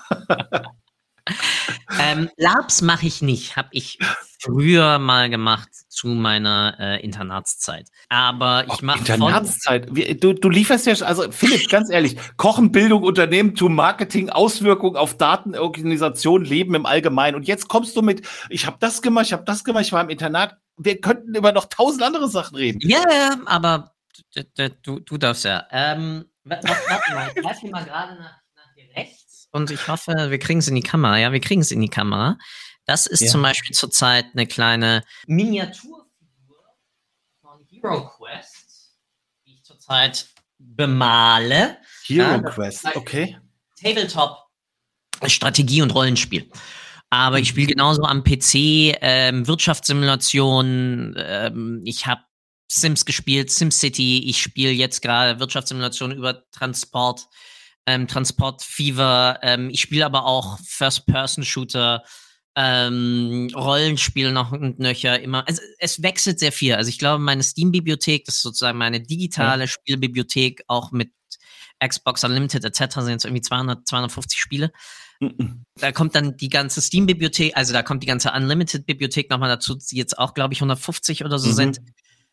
[2.01, 3.55] ähm, Labs mache ich nicht.
[3.55, 3.99] Habe ich
[4.39, 7.89] früher mal gemacht zu meiner äh, Internatszeit.
[8.09, 9.89] Aber ich mache Internatszeit.
[10.23, 15.55] Du, du lieferst ja, also Philipp, ganz ehrlich, Kochen, Bildung, Unternehmertum, Marketing, Auswirkungen auf Daten,
[15.55, 17.35] Organisation, Leben im Allgemeinen.
[17.35, 20.03] Und jetzt kommst du mit, ich habe das gemacht, ich habe das gemacht, ich war
[20.03, 20.57] im Internat.
[20.77, 22.79] Wir könnten über noch tausend andere Sachen reden.
[22.83, 23.95] Ja, ja, aber
[24.83, 25.65] du, du darfst ja.
[25.71, 30.39] Ähm, warte mal, ich greif mal gerade nach, nach dir rechts und ich hoffe, wir
[30.39, 31.17] kriegen es in die Kamera.
[31.17, 32.37] Ja, wir kriegen es in die Kamera.
[32.85, 33.27] Das ist ja.
[33.27, 36.05] zum Beispiel zurzeit eine kleine Miniaturfigur
[37.41, 38.95] von Hero Quest,
[39.45, 41.77] die ich zurzeit bemale.
[42.05, 43.37] Hero ja, Quest, okay.
[43.81, 44.47] Tabletop
[45.25, 46.49] Strategie und Rollenspiel.
[47.09, 51.15] Aber ich spiele genauso am PC ähm, Wirtschaftssimulationen.
[51.17, 52.21] Ähm, ich habe
[52.69, 54.29] Sims gespielt, SimCity.
[54.29, 57.27] Ich spiele jetzt gerade Wirtschaftssimulationen über Transport,
[57.87, 59.39] ähm, Transport Fever.
[59.41, 62.03] Ähm, ich spiele aber auch First-Person-Shooter
[62.55, 65.47] ähm, Rollenspiel noch und nöcher immer.
[65.47, 66.75] Also es wechselt sehr viel.
[66.75, 69.67] Also ich glaube, meine Steam-Bibliothek, das ist sozusagen meine digitale ja.
[69.67, 71.11] Spielbibliothek, auch mit
[71.83, 72.95] Xbox Unlimited etc.
[72.95, 74.71] sind jetzt irgendwie 200, 250 Spiele.
[75.19, 75.65] Mhm.
[75.75, 79.95] Da kommt dann die ganze Steam-Bibliothek, also da kommt die ganze Unlimited-Bibliothek nochmal dazu, die
[79.95, 81.53] jetzt auch, glaube ich, 150 oder so mhm.
[81.53, 81.81] sind.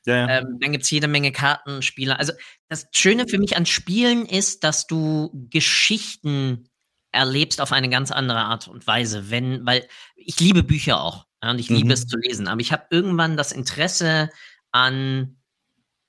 [0.07, 0.39] Ja, ja.
[0.39, 2.19] Ähm, dann gibt's jede Menge Kartenspiele.
[2.19, 2.33] Also
[2.69, 6.69] das Schöne für mich an Spielen ist, dass du Geschichten
[7.13, 9.87] erlebst auf eine ganz andere Art und Weise, wenn, weil
[10.17, 11.91] ich liebe Bücher auch ja, und ich liebe mhm.
[11.93, 14.31] es zu lesen, aber ich habe irgendwann das Interesse
[14.73, 15.37] an,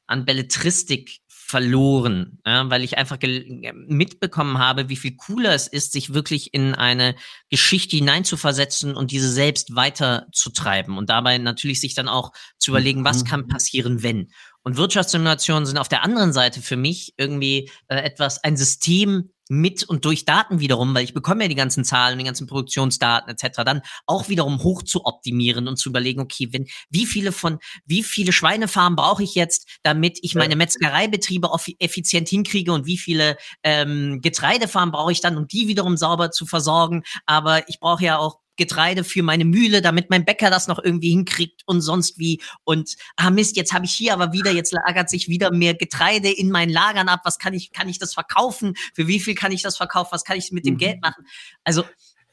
[0.07, 6.11] an Belletristik verloren, ja, weil ich einfach mitbekommen habe, wie viel cooler es ist, sich
[6.11, 7.15] wirklich in eine
[7.51, 13.23] Geschichte hineinzuversetzen und diese selbst weiterzutreiben und dabei natürlich sich dann auch zu überlegen, was
[13.23, 13.27] mhm.
[13.27, 14.31] kann passieren, wenn.
[14.63, 19.83] Und Wirtschaftssimulationen sind auf der anderen Seite für mich irgendwie äh, etwas, ein System, mit
[19.83, 23.63] und durch Daten wiederum, weil ich bekomme ja die ganzen Zahlen, die ganzen Produktionsdaten etc.,
[23.63, 28.03] dann auch wiederum hoch zu optimieren und zu überlegen, okay, wenn wie viele von wie
[28.03, 34.19] viele Schweinefarmen brauche ich jetzt, damit ich meine Metzgereibetriebe effizient hinkriege und wie viele ähm,
[34.21, 37.03] Getreidefarmen brauche ich dann, um die wiederum sauber zu versorgen.
[37.25, 41.09] Aber ich brauche ja auch Getreide für meine Mühle, damit mein Bäcker das noch irgendwie
[41.09, 42.41] hinkriegt und sonst wie.
[42.63, 46.29] Und ah Mist, jetzt habe ich hier aber wieder, jetzt lagert sich wieder mehr Getreide
[46.29, 47.21] in meinen Lagern ab.
[47.23, 48.75] Was kann ich, kann ich das verkaufen?
[48.93, 50.09] Für wie viel kann ich das verkaufen?
[50.11, 50.79] Was kann ich mit dem mhm.
[50.79, 51.25] Geld machen?
[51.63, 51.83] Also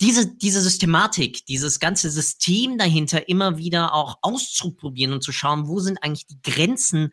[0.00, 5.80] diese, diese Systematik, dieses ganze System dahinter immer wieder auch auszuprobieren und zu schauen, wo
[5.80, 7.10] sind eigentlich die Grenzen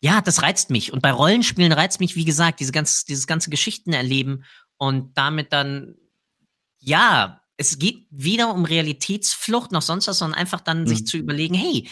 [0.00, 0.92] ja, das reizt mich.
[0.92, 4.44] Und bei Rollenspielen reizt mich, wie gesagt, diese ganz, dieses ganze Geschichten erleben
[4.76, 5.96] und damit dann
[6.78, 10.86] ja, es geht weder um Realitätsflucht noch sonst was, sondern einfach dann mhm.
[10.86, 11.88] sich zu überlegen, hey,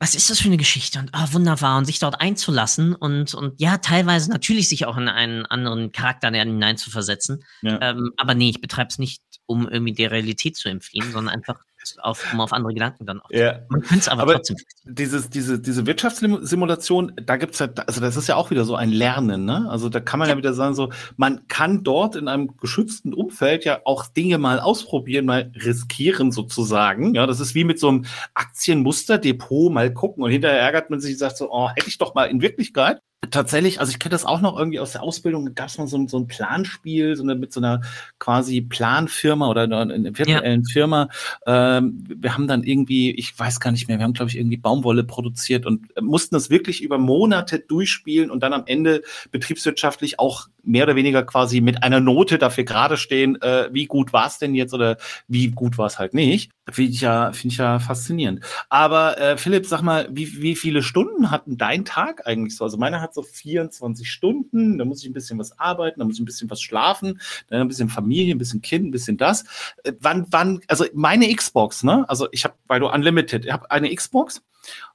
[0.00, 0.98] was ist das für eine Geschichte?
[0.98, 5.08] Und ah, wunderbar, und sich dort einzulassen und, und ja, teilweise natürlich sich auch in
[5.08, 7.44] einen anderen Charakter hineinzuversetzen.
[7.60, 7.78] Ja.
[7.82, 11.60] Ähm, aber nee, ich betreibe es nicht, um irgendwie der Realität zu entfliehen, sondern einfach
[12.02, 13.60] auf, um auf andere Gedanken dann auch ja.
[13.68, 14.56] Man könnte es aber, aber, trotzdem.
[14.84, 18.90] Dieses, diese, diese Wirtschaftssimulation, da gibt's ja, also das ist ja auch wieder so ein
[18.90, 19.66] Lernen, ne?
[19.70, 20.34] Also da kann man ja.
[20.34, 24.60] ja wieder sagen, so, man kann dort in einem geschützten Umfeld ja auch Dinge mal
[24.60, 27.14] ausprobieren, mal riskieren sozusagen.
[27.14, 31.12] Ja, das ist wie mit so einem Aktienmusterdepot mal gucken und hinterher ärgert man sich
[31.12, 33.00] und sagt so, oh, hätte ich doch mal in Wirklichkeit.
[33.28, 36.06] Tatsächlich, also ich kenne das auch noch irgendwie aus der Ausbildung, gab es mal so,
[36.08, 37.82] so, ein Planspiel, so eine, mit so einer
[38.18, 40.72] quasi Planfirma oder einer, einer virtuellen ja.
[40.72, 41.08] Firma.
[41.46, 44.56] Ähm, wir haben dann irgendwie, ich weiß gar nicht mehr, wir haben, glaube ich, irgendwie
[44.56, 50.48] Baumwolle produziert und mussten das wirklich über Monate durchspielen und dann am Ende betriebswirtschaftlich auch
[50.62, 54.38] mehr oder weniger quasi mit einer Note dafür gerade stehen, äh, wie gut war es
[54.38, 54.96] denn jetzt oder
[55.28, 56.50] wie gut war es halt nicht.
[56.70, 58.44] Finde ich ja, finde ich ja faszinierend.
[58.68, 62.64] Aber äh, Philipp, sag mal, wie, wie viele Stunden hat denn dein Tag eigentlich so?
[62.64, 66.14] Also meiner hat so 24 Stunden, da muss ich ein bisschen was arbeiten, da muss
[66.14, 69.44] ich ein bisschen was schlafen, dann ein bisschen Familie, ein bisschen Kind, ein bisschen das.
[69.84, 72.08] Äh, wann, wann, also meine Xbox, ne?
[72.08, 74.42] Also ich habe, weil du Unlimited, ich habe eine Xbox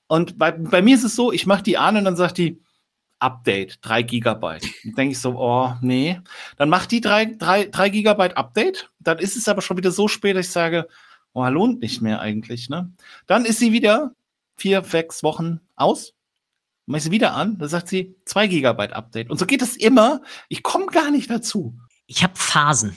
[0.08, 2.62] und bei, bei mir ist es so, ich mache die an und dann sagt die,
[3.26, 4.64] Update, 3 Gigabyte.
[4.84, 6.22] Dann denke ich so, oh, nee.
[6.58, 8.92] Dann macht die 3, 3, 3 Gigabyte Update.
[9.00, 10.88] Dann ist es aber schon wieder so spät, dass ich sage,
[11.34, 12.70] oh, lohnt nicht mehr eigentlich.
[12.70, 12.94] Ne?
[13.26, 14.12] Dann ist sie wieder
[14.56, 16.14] vier, sechs Wochen aus.
[16.86, 19.32] Mach ich sie wieder an, dann sagt sie 2 Gigabyte Update.
[19.32, 20.22] Und so geht es immer.
[20.50, 21.76] Ich komme gar nicht dazu.
[22.06, 22.96] Ich habe Phasen.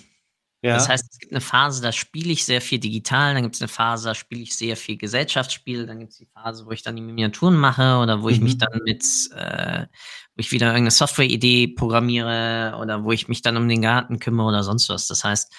[0.61, 0.75] Ja.
[0.75, 3.61] Das heißt, es gibt eine Phase, da spiele ich sehr viel digital, dann gibt es
[3.61, 6.83] eine Phase, da spiele ich sehr viel Gesellschaftsspiel, dann gibt es die Phase, wo ich
[6.83, 8.33] dann die Miniaturen mache oder wo mhm.
[8.33, 8.59] ich mich mhm.
[8.59, 9.05] dann mit,
[9.37, 9.87] äh,
[10.35, 14.49] wo ich wieder irgendeine Software-Idee programmiere oder wo ich mich dann um den Garten kümmere
[14.49, 15.07] oder sonst was.
[15.07, 15.53] Das heißt,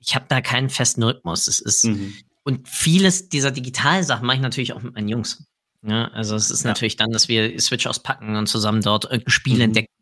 [0.00, 1.46] ich habe da keinen festen Rhythmus.
[1.46, 2.14] Es ist, mhm.
[2.42, 5.44] und vieles dieser digitalen Sachen mache ich natürlich auch mit meinen Jungs.
[5.82, 6.70] Ja, also es ist ja.
[6.70, 9.60] natürlich dann, dass wir Switch auspacken und zusammen dort irgendein Spiel mhm.
[9.62, 9.99] entdecken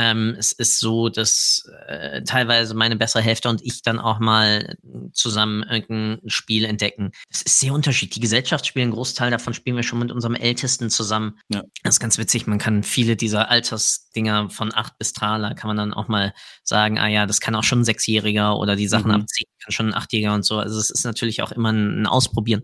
[0.00, 4.78] ähm, es ist so, dass äh, teilweise meine bessere Hälfte und ich dann auch mal
[5.12, 7.10] zusammen irgendein Spiel entdecken.
[7.28, 8.14] Das ist sehr unterschiedlich.
[8.14, 11.38] Die Gesellschaftsspiele, ein Großteil davon spielen wir schon mit unserem Ältesten zusammen.
[11.50, 11.64] Ja.
[11.82, 12.46] Das ist ganz witzig.
[12.46, 16.32] Man kann viele dieser Altersdinger von acht bis Trala kann man dann auch mal
[16.64, 19.20] sagen, ah ja, das kann auch schon ein Sechsjähriger oder die Sachen mhm.
[19.20, 20.56] ab zehn kann schon ein Achtjähriger und so.
[20.58, 22.62] Also es ist natürlich auch immer ein, ein Ausprobieren.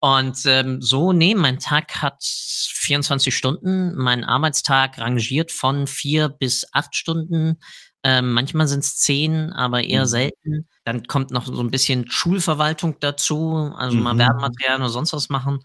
[0.00, 3.94] Und ähm, so, nee, mein Tag hat 24 Stunden.
[3.94, 7.58] Mein Arbeitstag rangiert von vier bis acht Stunden.
[8.04, 10.08] Ähm, manchmal sind es zehn, aber eher mhm.
[10.08, 10.68] selten.
[10.84, 14.02] Dann kommt noch so ein bisschen Schulverwaltung dazu, also mhm.
[14.02, 15.60] mal Werbematerial oder sonst was machen.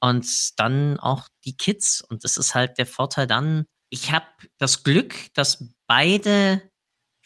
[0.00, 0.26] Und
[0.58, 2.02] dann auch die Kids.
[2.02, 3.64] Und das ist halt der Vorteil dann.
[3.88, 4.26] Ich habe
[4.58, 6.62] das Glück, dass beide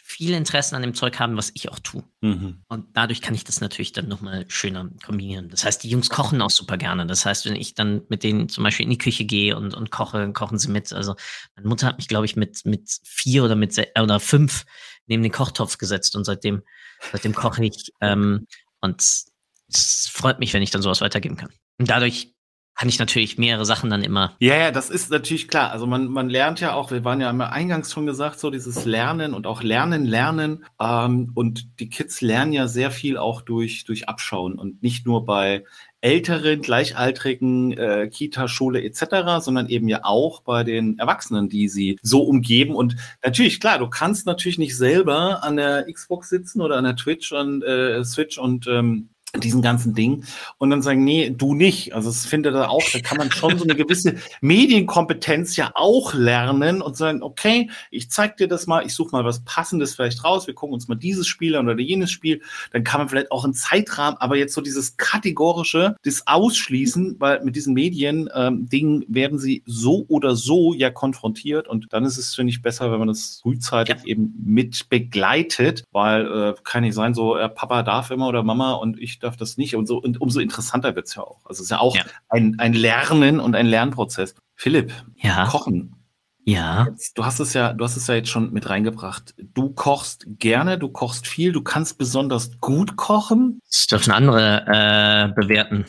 [0.07, 2.05] viel Interessen an dem Zeug haben, was ich auch tue.
[2.21, 2.62] Mhm.
[2.69, 5.49] Und dadurch kann ich das natürlich dann nochmal schöner kombinieren.
[5.49, 7.07] Das heißt, die Jungs kochen auch super gerne.
[7.07, 9.90] Das heißt, wenn ich dann mit denen zum Beispiel in die Küche gehe und, und
[9.90, 10.93] koche, kochen sie mit.
[10.93, 11.17] Also
[11.57, 14.67] meine Mutter hat mich, glaube ich, mit, mit vier oder mit oder fünf
[15.07, 16.62] neben den Kochtopf gesetzt und seitdem,
[17.11, 17.90] seitdem koche ich.
[18.03, 18.47] Ähm,
[18.83, 21.51] und es freut mich, wenn ich dann sowas weitergeben kann.
[21.79, 22.35] Und dadurch
[22.77, 24.35] kann ich natürlich mehrere Sachen dann immer.
[24.41, 25.71] Ja, ja, das ist natürlich klar.
[25.71, 28.85] Also man, man lernt ja auch, wir waren ja immer eingangs schon gesagt, so dieses
[28.85, 30.65] Lernen und auch Lernen, Lernen.
[30.81, 35.25] Ähm, und die Kids lernen ja sehr viel auch durch, durch Abschauen und nicht nur
[35.25, 35.65] bei
[36.01, 41.99] älteren, gleichaltrigen, äh, Kita, Schule etc., sondern eben ja auch bei den Erwachsenen, die sie
[42.03, 42.75] so umgeben.
[42.75, 46.97] Und natürlich, klar, du kannst natürlich nicht selber an der Xbox sitzen oder an der
[46.97, 49.09] Twitch und äh, Switch und ähm,
[49.40, 50.25] diesen ganzen Ding
[50.59, 51.94] und dann sagen, nee, du nicht.
[51.94, 56.14] Also es finde da auch, da kann man schon so eine gewisse Medienkompetenz ja auch
[56.14, 60.25] lernen und sagen, okay, ich zeig dir das mal, ich suche mal was Passendes vielleicht
[60.25, 62.40] raus, wir gucken uns mal dieses Spiel an oder jenes Spiel,
[62.73, 67.42] dann kann man vielleicht auch einen Zeitrahmen, aber jetzt so dieses kategorische, das Ausschließen, weil
[67.44, 72.35] mit diesen Medien-Dingen ähm, werden sie so oder so ja konfrontiert und dann ist es,
[72.35, 74.05] finde ich, besser, wenn man das frühzeitig ja.
[74.05, 78.73] eben mit begleitet, weil äh, kann nicht sein, so äh, Papa darf immer oder Mama
[78.73, 79.75] und ich darf das nicht.
[79.75, 81.45] Und, so, und umso interessanter wird es ja auch.
[81.45, 82.05] Also es ist ja auch ja.
[82.29, 84.35] Ein, ein Lernen und ein Lernprozess.
[84.55, 85.47] Philipp, ja.
[85.47, 85.97] Kochen.
[86.47, 86.87] Ja.
[86.91, 89.35] Jetzt, du hast es ja, du hast es ja jetzt schon mit reingebracht.
[89.39, 93.61] Du kochst gerne, du kochst viel, du kannst besonders gut kochen.
[93.71, 95.87] Das dürfen andere äh, bewerten,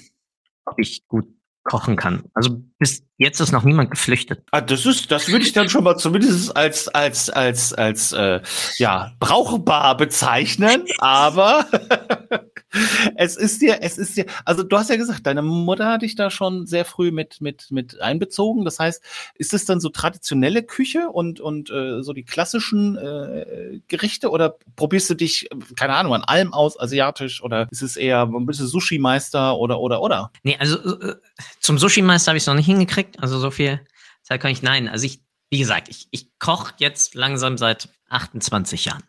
[0.65, 1.27] ob ich gut
[1.63, 2.23] kochen kann.
[2.33, 4.43] Also bis jetzt ist noch niemand geflüchtet.
[4.51, 8.41] Ah, das ist, das würde ich dann schon mal zumindest als als als als äh,
[8.77, 10.85] ja brauchbar bezeichnen.
[10.99, 11.65] Aber
[13.15, 16.15] es ist dir, es ist dir, also du hast ja gesagt, deine Mutter hat dich
[16.15, 18.65] da schon sehr früh mit, mit, mit einbezogen.
[18.65, 19.01] Das heißt,
[19.35, 24.57] ist es dann so traditionelle Küche und, und äh, so die klassischen äh, Gerichte oder
[24.75, 28.67] probierst du dich, keine Ahnung, an allem aus, asiatisch oder ist es eher ein bisschen
[28.67, 30.31] Sushi-Meister oder, oder, oder?
[30.43, 31.15] Nee, also äh,
[31.59, 33.04] zum Sushi-Meister habe ich es noch nicht hingekriegt.
[33.19, 33.85] Also so viel
[34.23, 34.87] Zeit kann ich, nein.
[34.87, 39.03] Also ich, wie gesagt, ich, ich koche jetzt langsam seit 28 Jahren.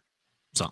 [0.52, 0.70] So.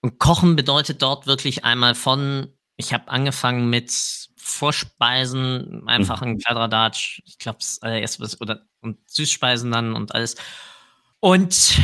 [0.00, 3.92] Und Kochen bedeutet dort wirklich einmal von, ich habe angefangen mit
[4.36, 10.36] Vorspeisen, einfach ein Kladderadatsch, ich glaube, erst was, oder und Süßspeisen dann und alles.
[11.20, 11.78] Und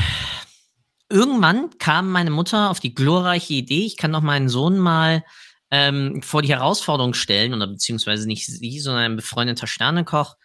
[1.11, 5.25] irgendwann kam meine Mutter auf die glorreiche Idee, ich kann doch meinen Sohn mal
[5.71, 10.37] ähm, vor die Herausforderung stellen, oder beziehungsweise nicht sie, sondern ein befreundeter Sternekoch,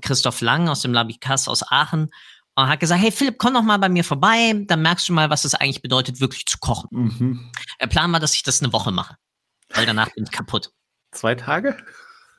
[0.00, 2.10] Christoph Lang aus dem Labikas aus Aachen
[2.54, 5.30] und hat gesagt, hey Philipp, komm doch mal bei mir vorbei, dann merkst du mal,
[5.30, 6.88] was es eigentlich bedeutet, wirklich zu kochen.
[6.90, 7.52] Mhm.
[7.80, 9.16] Der Plan war, dass ich das eine Woche mache,
[9.70, 10.70] weil danach bin ich kaputt.
[11.12, 11.76] Zwei Tage?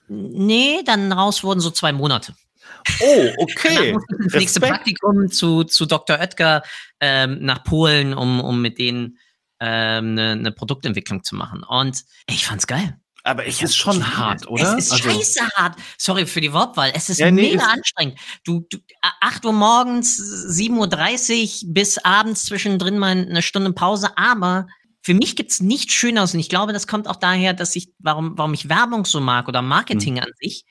[0.08, 2.36] Nee, dann raus wurden so zwei Monate.
[3.02, 3.96] Oh, okay.
[4.24, 6.20] das nächste Praktikum zu, zu Dr.
[6.20, 6.64] Oetker
[7.00, 9.18] ähm, nach Polen, um, um mit denen
[9.60, 11.64] ähm, eine, eine Produktentwicklung zu machen.
[11.64, 13.00] Und ich fand's geil.
[13.24, 14.78] Aber es ist schon hart, oder?
[14.78, 15.78] Es ist also, scheiße hart.
[15.98, 16.92] Sorry für die Wortwahl.
[16.96, 18.20] Es ist ja, nee, mega ist anstrengend.
[18.44, 18.78] Du, du,
[19.22, 24.18] 8 Uhr morgens, 7.30 Uhr bis abends zwischendrin mal eine Stunde Pause.
[24.18, 24.68] Aber
[25.02, 26.34] für mich gibt's nichts Schöneres.
[26.34, 29.48] Und ich glaube, das kommt auch daher, dass ich, warum, warum ich Werbung so mag
[29.48, 30.24] oder Marketing hm.
[30.24, 30.66] an sich,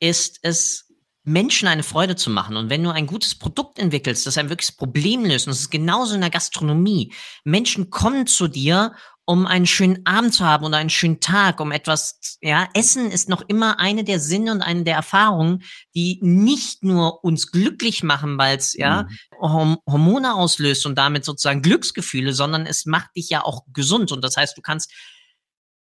[0.00, 0.92] ist es,
[1.24, 2.56] Menschen eine Freude zu machen.
[2.56, 5.70] Und wenn du ein gutes Produkt entwickelst, das ein wirkliches Problem löst, und das ist
[5.70, 7.12] genauso in der Gastronomie,
[7.44, 11.70] Menschen kommen zu dir um einen schönen Abend zu haben oder einen schönen Tag, um
[11.70, 15.62] etwas, ja, Essen ist noch immer eine der Sinne und eine der Erfahrungen,
[15.94, 19.04] die nicht nur uns glücklich machen, weil es, ja,
[19.40, 19.78] mhm.
[19.88, 24.10] Hormone auslöst und damit sozusagen Glücksgefühle, sondern es macht dich ja auch gesund.
[24.12, 24.92] Und das heißt, du kannst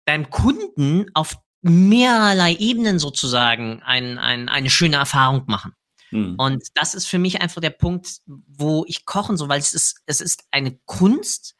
[0.05, 5.73] deinem Kunden auf mehrerlei Ebenen sozusagen ein, ein, eine schöne Erfahrung machen.
[6.11, 6.35] Mhm.
[6.37, 10.01] Und das ist für mich einfach der Punkt, wo ich kochen so, weil es ist,
[10.05, 11.55] es ist eine Kunst,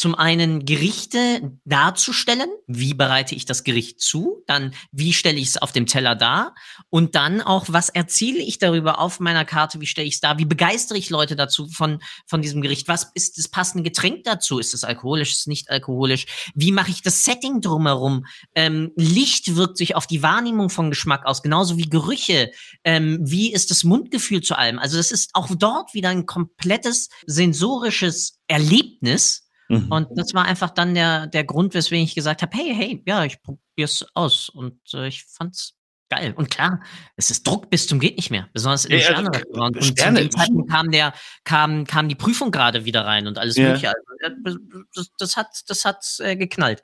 [0.00, 5.56] zum einen Gerichte darzustellen, wie bereite ich das Gericht zu, dann wie stelle ich es
[5.58, 6.54] auf dem Teller dar?
[6.88, 10.38] Und dann auch, was erzähle ich darüber auf meiner Karte, wie stelle ich es dar,
[10.38, 14.58] wie begeistere ich Leute dazu von, von diesem Gericht, was ist das passende Getränk dazu,
[14.58, 19.54] ist es alkoholisch, ist es nicht alkoholisch, wie mache ich das Setting drumherum, ähm, Licht
[19.54, 22.52] wirkt sich auf die Wahrnehmung von Geschmack aus, genauso wie Gerüche,
[22.84, 27.10] ähm, wie ist das Mundgefühl zu allem, also das ist auch dort wieder ein komplettes
[27.26, 29.86] sensorisches Erlebnis, Mhm.
[29.90, 33.24] Und das war einfach dann der, der Grund, weswegen ich gesagt habe, hey, hey, ja,
[33.24, 34.48] ich probier's aus.
[34.48, 35.74] Und äh, ich fand's
[36.08, 36.34] geil.
[36.36, 36.80] Und klar,
[37.16, 39.76] es ist Druck bis zum geht nicht mehr, besonders in den ja, Sterne-Restaurant.
[39.76, 40.18] Und Sterne.
[40.18, 43.68] zu dem Zeitpunkt kam der, kam, kam die Prüfung gerade wieder rein und alles ja.
[43.68, 43.92] mögliche.
[44.24, 44.58] Also,
[44.92, 46.82] das, das, hat, das hat äh, geknallt.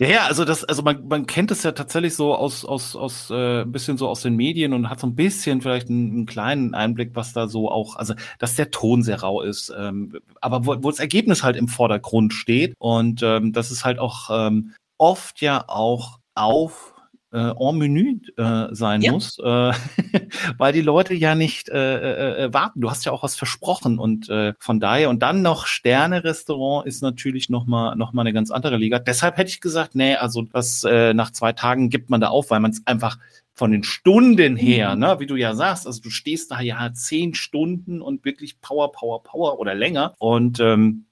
[0.00, 3.30] Ja, ja, also das, also man, man kennt es ja tatsächlich so aus, aus, aus
[3.30, 6.26] äh, ein bisschen so aus den Medien und hat so ein bisschen vielleicht einen, einen
[6.26, 10.66] kleinen Einblick, was da so auch, also dass der Ton sehr rau ist, ähm, aber
[10.66, 14.74] wo, wo das Ergebnis halt im Vordergrund steht und ähm, das ist halt auch ähm,
[14.98, 16.93] oft ja auch auf
[17.34, 19.12] äh, en Menü äh, sein ja.
[19.12, 19.42] muss, äh,
[20.58, 22.80] weil die Leute ja nicht äh, äh, äh, warten.
[22.80, 27.02] Du hast ja auch was versprochen und äh, von daher und dann noch Sterne-Restaurant ist
[27.02, 29.00] natürlich noch mal noch mal eine ganz andere Liga.
[29.00, 32.50] Deshalb hätte ich gesagt, nee, also das äh, nach zwei Tagen gibt man da auf,
[32.50, 33.18] weil man es einfach
[33.52, 35.00] von den Stunden her, mhm.
[35.00, 38.92] ne, wie du ja sagst, also du stehst da ja zehn Stunden und wirklich Power,
[38.92, 41.06] Power, Power oder länger und ähm,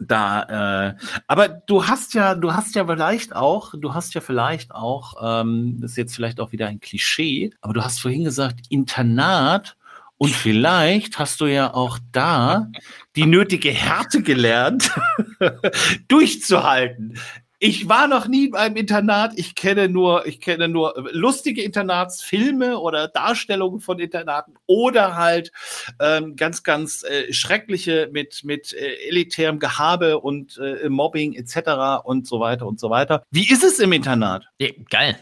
[0.00, 0.94] da, äh,
[1.26, 5.78] aber du hast ja, du hast ja vielleicht auch, du hast ja vielleicht auch, ähm,
[5.80, 9.76] das ist jetzt vielleicht auch wieder ein Klischee, aber du hast vorhin gesagt, Internat
[10.18, 12.68] und vielleicht hast du ja auch da
[13.16, 14.90] die nötige Härte gelernt,
[16.08, 17.18] durchzuhalten.
[17.58, 19.32] Ich war noch nie beim Internat.
[19.36, 25.52] Ich kenne nur, ich kenne nur lustige Internatsfilme oder Darstellungen von Internaten oder halt
[25.98, 32.04] ähm, ganz, ganz äh, schreckliche mit mit äh, elitärem Gehabe und äh, Mobbing etc.
[32.04, 33.22] und so weiter und so weiter.
[33.30, 34.48] Wie ist es im Internat?
[34.58, 35.18] Ja, geil.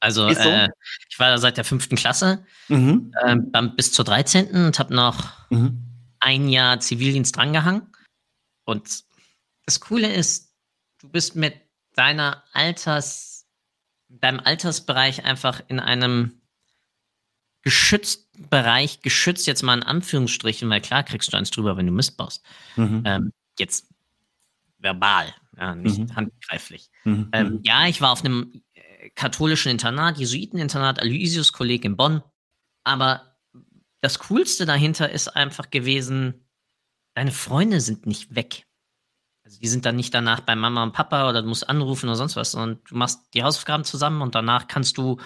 [0.00, 0.48] Also so?
[0.48, 0.68] äh,
[1.10, 3.12] ich war da seit der fünften Klasse mhm.
[3.26, 4.50] ähm, bis zur 13.
[4.50, 5.82] und habe noch mhm.
[6.20, 7.92] ein Jahr Zivildienst drangehangen.
[8.64, 9.02] Und
[9.66, 10.47] das Coole ist,
[10.98, 11.54] du bist mit
[11.94, 13.46] deiner Alters,
[14.08, 16.40] deinem Altersbereich einfach in einem
[17.62, 21.92] geschützten Bereich, geschützt jetzt mal in Anführungsstrichen, weil klar kriegst du eins drüber, wenn du
[21.92, 22.44] Mist baust.
[22.76, 23.02] Mhm.
[23.04, 23.88] Ähm, jetzt
[24.78, 26.14] verbal, ja, nicht mhm.
[26.14, 26.88] handgreiflich.
[27.04, 27.28] Mhm.
[27.32, 32.22] Ähm, ja, ich war auf einem äh, katholischen Internat, Jesuiteninternat, Aloysius-Kolleg in Bonn,
[32.84, 33.36] aber
[34.00, 36.46] das Coolste dahinter ist einfach gewesen,
[37.14, 38.67] deine Freunde sind nicht weg.
[39.48, 42.16] Also die sind dann nicht danach bei Mama und Papa oder du musst anrufen oder
[42.16, 45.16] sonst was, sondern du machst die Hausaufgaben zusammen und danach kannst du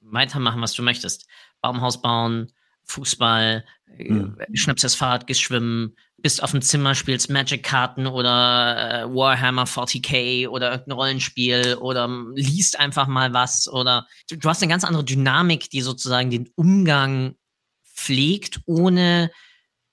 [0.00, 1.26] weitermachen, was du möchtest.
[1.60, 2.52] Baumhaus bauen,
[2.84, 3.64] Fußball,
[3.98, 4.36] mhm.
[4.54, 10.46] schnappst das Fahrrad, gehst schwimmen, bist auf dem Zimmer, spielst Magic-Karten oder äh, Warhammer 40k
[10.46, 15.04] oder irgendein Rollenspiel oder liest einfach mal was oder du, du hast eine ganz andere
[15.04, 17.34] Dynamik, die sozusagen den Umgang
[17.92, 19.32] pflegt, ohne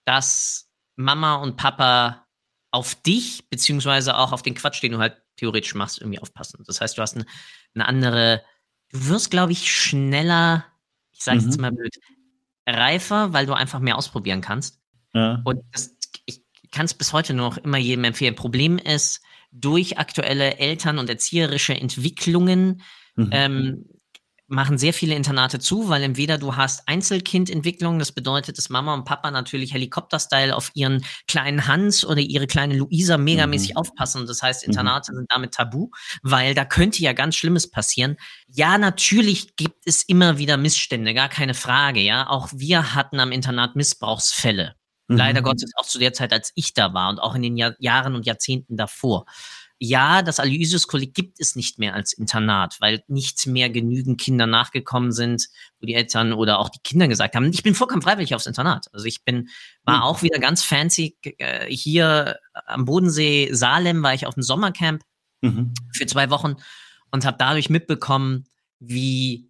[0.06, 2.25] dass Mama und Papa
[2.76, 6.62] auf dich, beziehungsweise auch auf den Quatsch, den du halt theoretisch machst, irgendwie aufpassen.
[6.68, 7.26] Das heißt, du hast eine,
[7.74, 8.44] eine andere,
[8.92, 10.66] du wirst, glaube ich, schneller,
[11.14, 11.46] ich sage mhm.
[11.46, 11.96] jetzt mal blöd,
[12.68, 14.82] reifer, weil du einfach mehr ausprobieren kannst.
[15.14, 15.42] Ja.
[15.46, 18.36] Und das, ich kann es bis heute noch immer jedem empfehlen.
[18.36, 22.82] Problem ist, durch aktuelle Eltern- und erzieherische Entwicklungen
[23.16, 23.30] mhm.
[23.32, 23.86] ähm,
[24.48, 29.06] machen sehr viele Internate zu, weil entweder du hast Einzelkindentwicklung, das bedeutet, dass Mama und
[29.06, 33.78] Papa natürlich Helikopter-Style auf ihren kleinen Hans oder ihre kleine Luisa megamäßig mhm.
[33.78, 34.28] aufpassen.
[34.28, 34.72] Das heißt, mhm.
[34.72, 35.18] Internate mhm.
[35.18, 35.90] sind damit tabu,
[36.22, 38.18] weil da könnte ja ganz Schlimmes passieren.
[38.48, 42.28] Ja, natürlich gibt es immer wieder Missstände, gar keine Frage, ja.
[42.30, 44.76] Auch wir hatten am Internat Missbrauchsfälle.
[45.08, 45.18] Mhm.
[45.18, 47.74] Leider Gottes auch zu der Zeit, als ich da war und auch in den Jahr
[47.80, 49.26] Jahren und Jahrzehnten davor
[49.78, 55.12] ja, das Aloysius-Kolleg gibt es nicht mehr als Internat, weil nicht mehr genügend Kinder nachgekommen
[55.12, 55.48] sind,
[55.80, 58.88] wo die Eltern oder auch die Kinder gesagt haben, ich bin vollkommen freiwillig aufs Internat.
[58.94, 59.50] Also ich bin,
[59.84, 60.04] war mhm.
[60.04, 61.18] auch wieder ganz fancy.
[61.38, 65.04] Äh, hier am Bodensee Salem war ich auf dem Sommercamp
[65.42, 65.74] mhm.
[65.94, 66.56] für zwei Wochen
[67.12, 68.46] und habe dadurch mitbekommen,
[68.80, 69.50] wie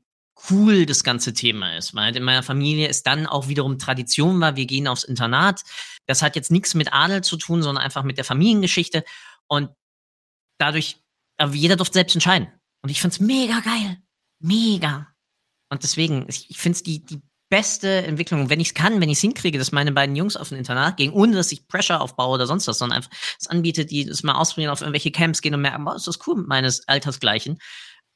[0.50, 1.94] cool das ganze Thema ist.
[1.94, 5.62] Weil in meiner Familie ist dann auch wiederum Tradition war, wir gehen aufs Internat.
[6.08, 9.04] Das hat jetzt nichts mit Adel zu tun, sondern einfach mit der Familiengeschichte.
[9.48, 9.70] Und
[10.58, 10.98] dadurch,
[11.38, 12.48] aber jeder durfte selbst entscheiden.
[12.82, 13.98] Und ich find's mega geil.
[14.40, 15.08] Mega.
[15.70, 18.50] Und deswegen, ich, ich finde es die, die beste Entwicklung.
[18.50, 20.98] wenn ich es kann, wenn ich es hinkriege, dass meine beiden Jungs auf ein Internat
[20.98, 24.24] gehen, ohne dass ich Pressure aufbaue oder sonst was, sondern einfach es anbietet, die das
[24.24, 27.60] mal ausprobieren, auf irgendwelche Camps gehen und merken, oh, ist das cool mit meines Altersgleichen,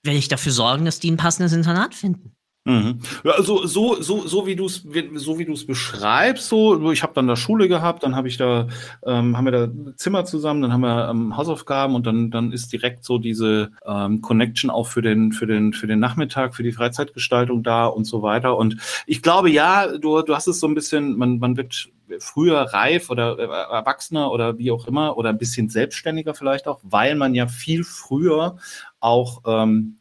[0.04, 2.36] werde ich dafür sorgen, dass die ein passendes Internat finden.
[2.66, 3.00] Mhm.
[3.24, 7.14] Also so, so, so wie du es so wie du es beschreibst, so ich habe
[7.14, 8.68] dann da Schule gehabt, dann habe ich da
[9.06, 12.74] ähm, haben wir da Zimmer zusammen, dann haben wir ähm, Hausaufgaben und dann dann ist
[12.74, 16.74] direkt so diese ähm, Connection auch für den für den für den Nachmittag, für die
[16.74, 18.58] Freizeitgestaltung da und so weiter.
[18.58, 22.62] Und ich glaube ja, du du hast es so ein bisschen, man man wird früher
[22.62, 27.16] reif oder äh, erwachsener oder wie auch immer oder ein bisschen selbstständiger vielleicht auch, weil
[27.16, 28.58] man ja viel früher
[29.00, 29.99] auch ähm,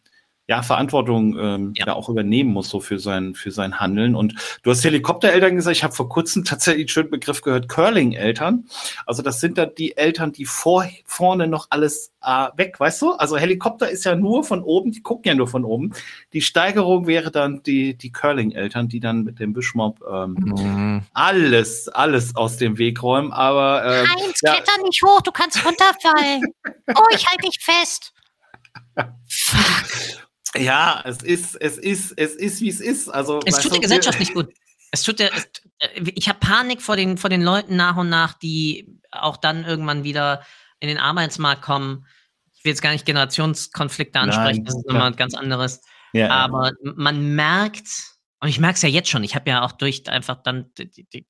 [0.48, 1.88] ja, Verantwortung ähm, ja.
[1.88, 1.92] ja.
[1.92, 4.14] auch übernehmen muss, so für sein, für sein Handeln.
[4.14, 8.64] Und du hast Helikoptereltern gesagt, ich habe vor kurzem tatsächlich einen schönen Begriff gehört, Curling-Eltern.
[9.04, 13.12] Also das sind da die Eltern, die vor, vorne noch alles äh, weg, weißt du?
[13.12, 15.92] Also Helikopter ist ja nur von oben, die gucken ja nur von oben.
[16.32, 21.02] Die Steigerung wäre dann die, die Curling-Eltern, die dann mit dem Wischmob ähm, mhm.
[21.12, 23.32] alles, alles aus dem Weg räumen.
[23.32, 24.54] Aber ähm, Heinz, ja.
[24.54, 26.42] kletter nicht hoch, du kannst runterfallen.
[26.64, 28.14] oh, ich halte dich fest.
[29.28, 30.27] Fuck.
[30.56, 33.08] Ja, es ist, es ist, es ist, wie es ist.
[33.08, 34.52] Also, es tut der Gesellschaft nicht gut.
[34.90, 35.48] Es tut der, es,
[35.80, 39.64] äh, ich habe Panik vor den, vor den Leuten nach und nach, die auch dann
[39.64, 40.42] irgendwann wieder
[40.80, 42.06] in den Arbeitsmarkt kommen.
[42.54, 45.80] Ich will jetzt gar nicht Generationskonflikte ansprechen, Nein, das ist nochmal ganz anderes.
[46.12, 46.92] Ja, Aber ja.
[46.96, 47.88] man merkt,
[48.40, 50.70] und ich merke es ja jetzt schon, ich habe ja auch durch einfach dann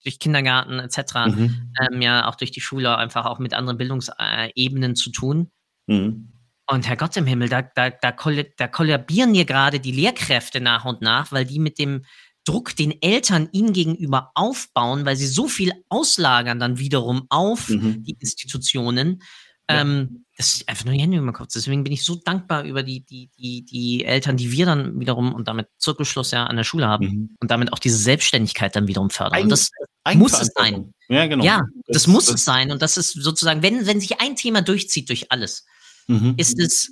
[0.05, 1.73] durch Kindergarten etc., mhm.
[1.81, 5.51] ähm, ja auch durch die Schule einfach auch mit anderen Bildungsebenen zu tun.
[5.87, 6.33] Mhm.
[6.71, 11.01] Und Herrgott im Himmel, da, da, da, da kollabieren hier gerade die Lehrkräfte nach und
[11.01, 12.05] nach, weil die mit dem
[12.45, 18.03] Druck den Eltern ihnen gegenüber aufbauen, weil sie so viel auslagern dann wiederum auf mhm.
[18.05, 19.23] die Institutionen.
[19.71, 19.83] Ja.
[19.83, 21.49] Ähm, das ist einfach nur die Hände über den Kopf.
[21.55, 25.35] Deswegen bin ich so dankbar über die, die, die, die Eltern, die wir dann wiederum
[25.35, 27.37] und damit Zirkelschluss ja an der Schule haben mhm.
[27.41, 29.43] und damit auch diese Selbstständigkeit dann wiederum fördern.
[29.43, 29.71] Und das
[30.15, 30.95] muss es sein.
[31.09, 31.45] Ja, genau.
[31.45, 32.71] Ja, das, das muss das es sein.
[32.71, 35.67] Und das ist sozusagen, wenn, wenn sich ein Thema durchzieht durch alles,
[36.09, 36.35] mhm.
[36.37, 36.91] ist es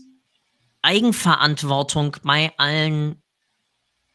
[0.83, 3.21] Eigenverantwortung bei allen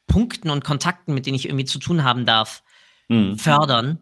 [0.07, 2.63] Punkten und Kontakten, mit denen ich irgendwie zu tun haben darf,
[3.09, 3.37] mhm.
[3.37, 4.01] fördern,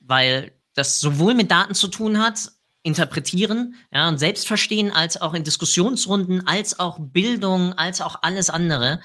[0.00, 2.50] weil das sowohl mit Daten zu tun hat,
[2.82, 8.50] interpretieren ja, und selbst verstehen, als auch in Diskussionsrunden, als auch Bildung, als auch alles
[8.50, 9.00] andere,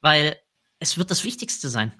[0.00, 0.36] weil
[0.78, 1.92] es wird das Wichtigste sein.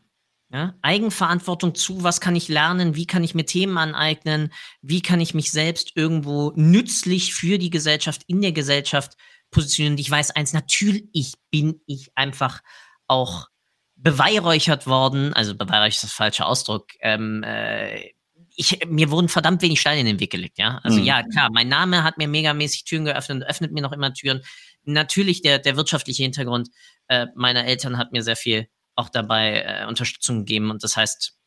[0.51, 0.75] Ja?
[0.83, 5.35] Eigenverantwortung zu, was kann ich lernen, wie kann ich mir Themen aneignen, wie kann ich
[5.35, 9.17] mich selbst irgendwo nützlich für die Gesellschaft, in der Gesellschaft
[9.51, 9.95] positionieren.
[9.95, 12.61] Und ich weiß eins, natürlich bin ich einfach
[13.07, 13.49] auch
[13.97, 18.13] beweihräuchert worden, also beweihräuchert ist das falsche Ausdruck, ähm, äh,
[18.61, 20.81] ich, mir wurden verdammt wenig Steine in den Weg gelegt, ja.
[20.83, 21.05] Also mhm.
[21.05, 24.43] ja, klar, mein Name hat mir megamäßig Türen geöffnet und öffnet mir noch immer Türen.
[24.83, 26.69] Natürlich der, der wirtschaftliche Hintergrund
[27.07, 28.69] äh, meiner Eltern hat mir sehr viel
[28.99, 30.71] auch dabei äh, Unterstützung geben.
[30.71, 31.39] Und das heißt,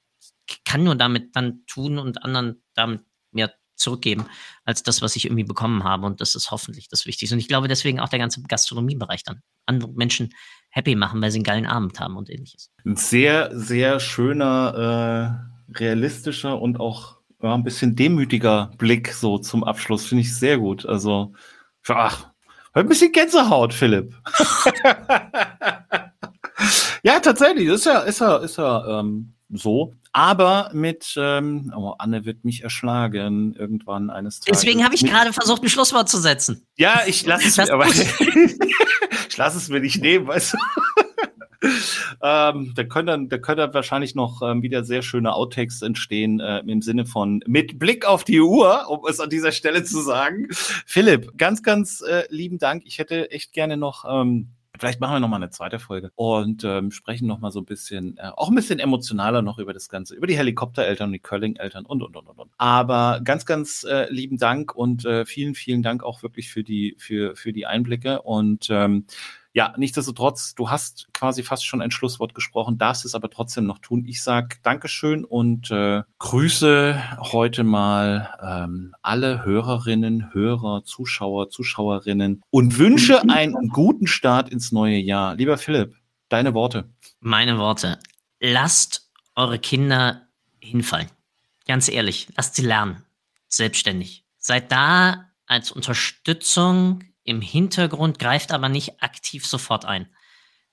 [0.50, 4.26] ich kann nur damit dann tun und anderen damit mir zurückgeben,
[4.64, 6.06] als das, was ich irgendwie bekommen habe.
[6.06, 7.36] Und das ist hoffentlich das Wichtigste.
[7.36, 9.42] Und ich glaube deswegen auch der ganze Gastronomiebereich dann.
[9.66, 10.30] Andere Menschen
[10.70, 12.72] happy machen, weil sie einen geilen Abend haben und ähnliches.
[12.86, 19.64] Ein sehr, sehr schöner, äh, realistischer und auch ja, ein bisschen demütiger Blick so zum
[19.64, 20.06] Abschluss.
[20.06, 20.86] Finde ich sehr gut.
[20.86, 21.34] Also,
[21.88, 22.30] ach,
[22.74, 24.16] ein bisschen Gänsehaut, Philipp.
[27.04, 29.94] ja, tatsächlich, ist ja, ist ja, ist ja ähm, so.
[30.14, 34.62] Aber mit, ähm, oh, Anne wird mich erschlagen irgendwann eines Tages.
[34.62, 36.66] Deswegen habe ich gerade versucht, ein Schlusswort zu setzen.
[36.76, 37.88] Ja, ich lasse es mir, aber
[39.30, 40.58] ich lasse es mir nicht nehmen, weißt du.
[42.22, 46.42] ähm, da können dann, da können dann wahrscheinlich noch ähm, wieder sehr schöne Outtakes entstehen
[46.42, 50.02] äh, im Sinne von mit Blick auf die Uhr, um es an dieser Stelle zu
[50.02, 50.48] sagen.
[50.86, 52.84] Philipp, ganz, ganz äh, lieben Dank.
[52.86, 54.50] Ich hätte echt gerne noch ähm,
[54.80, 57.66] Vielleicht machen wir noch mal eine zweite Folge und ähm, sprechen noch mal so ein
[57.66, 61.20] bisschen, äh, auch ein bisschen emotionaler noch über das Ganze, über die Helikoptereltern und die
[61.20, 62.52] Curling-Eltern und, und, und, und, und.
[62.58, 66.96] Aber ganz, ganz äh, lieben Dank und äh, vielen, vielen Dank auch wirklich für die,
[66.98, 69.06] für, für die Einblicke und ähm,
[69.54, 73.80] ja, nichtsdestotrotz, du hast quasi fast schon ein Schlusswort gesprochen, darfst es aber trotzdem noch
[73.80, 74.06] tun.
[74.08, 82.78] Ich sag Dankeschön und äh, grüße heute mal ähm, alle Hörerinnen, Hörer, Zuschauer, Zuschauerinnen und
[82.78, 85.36] wünsche einen guten Start ins neue Jahr.
[85.36, 85.96] Lieber Philipp,
[86.30, 86.90] deine Worte.
[87.20, 88.00] Meine Worte.
[88.40, 90.28] Lasst eure Kinder
[90.60, 91.10] hinfallen.
[91.68, 93.04] Ganz ehrlich, lasst sie lernen.
[93.50, 94.24] Selbstständig.
[94.38, 100.08] Seid da als Unterstützung im Hintergrund, greift aber nicht aktiv sofort ein.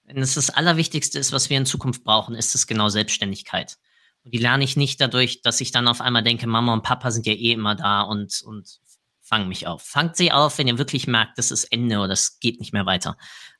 [0.04, 3.76] Wenn es das Allerwichtigste ist, was wir in Zukunft brauchen, ist es genau Selbstständigkeit.
[4.24, 7.10] Und die lerne ich nicht dadurch, dass ich dann auf einmal denke, Mama und Papa
[7.10, 8.80] sind ja eh immer da und, und
[9.20, 9.82] fangen mich auf.
[9.82, 12.86] Fangt sie auf, wenn ihr wirklich merkt, das ist Ende oder das geht nicht mehr
[12.86, 13.16] weiter.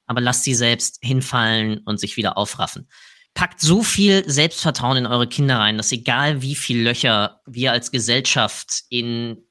[0.06, 2.88] Aber lasst sie selbst hinfallen und sich wieder aufraffen.
[3.34, 7.90] Packt so viel Selbstvertrauen in eure Kinder rein, dass egal wie viel Löcher wir als
[7.90, 9.44] Gesellschaft in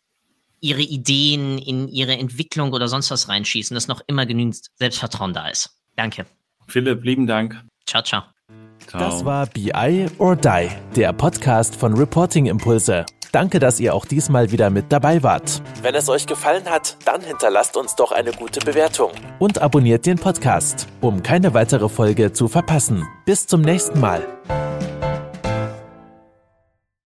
[0.59, 5.47] ihre Ideen in ihre Entwicklung oder sonst was reinschießen, dass noch immer genügend Selbstvertrauen da
[5.49, 5.69] ist.
[5.95, 6.25] Danke.
[6.67, 7.63] Philipp, lieben Dank.
[7.85, 8.23] Ciao, ciao.
[8.87, 8.99] ciao.
[8.99, 13.05] Das war BI or Die, der Podcast von Reporting Impulse.
[13.31, 15.61] Danke, dass ihr auch diesmal wieder mit dabei wart.
[15.81, 20.17] Wenn es euch gefallen hat, dann hinterlasst uns doch eine gute Bewertung und abonniert den
[20.17, 23.05] Podcast, um keine weitere Folge zu verpassen.
[23.25, 24.25] Bis zum nächsten Mal.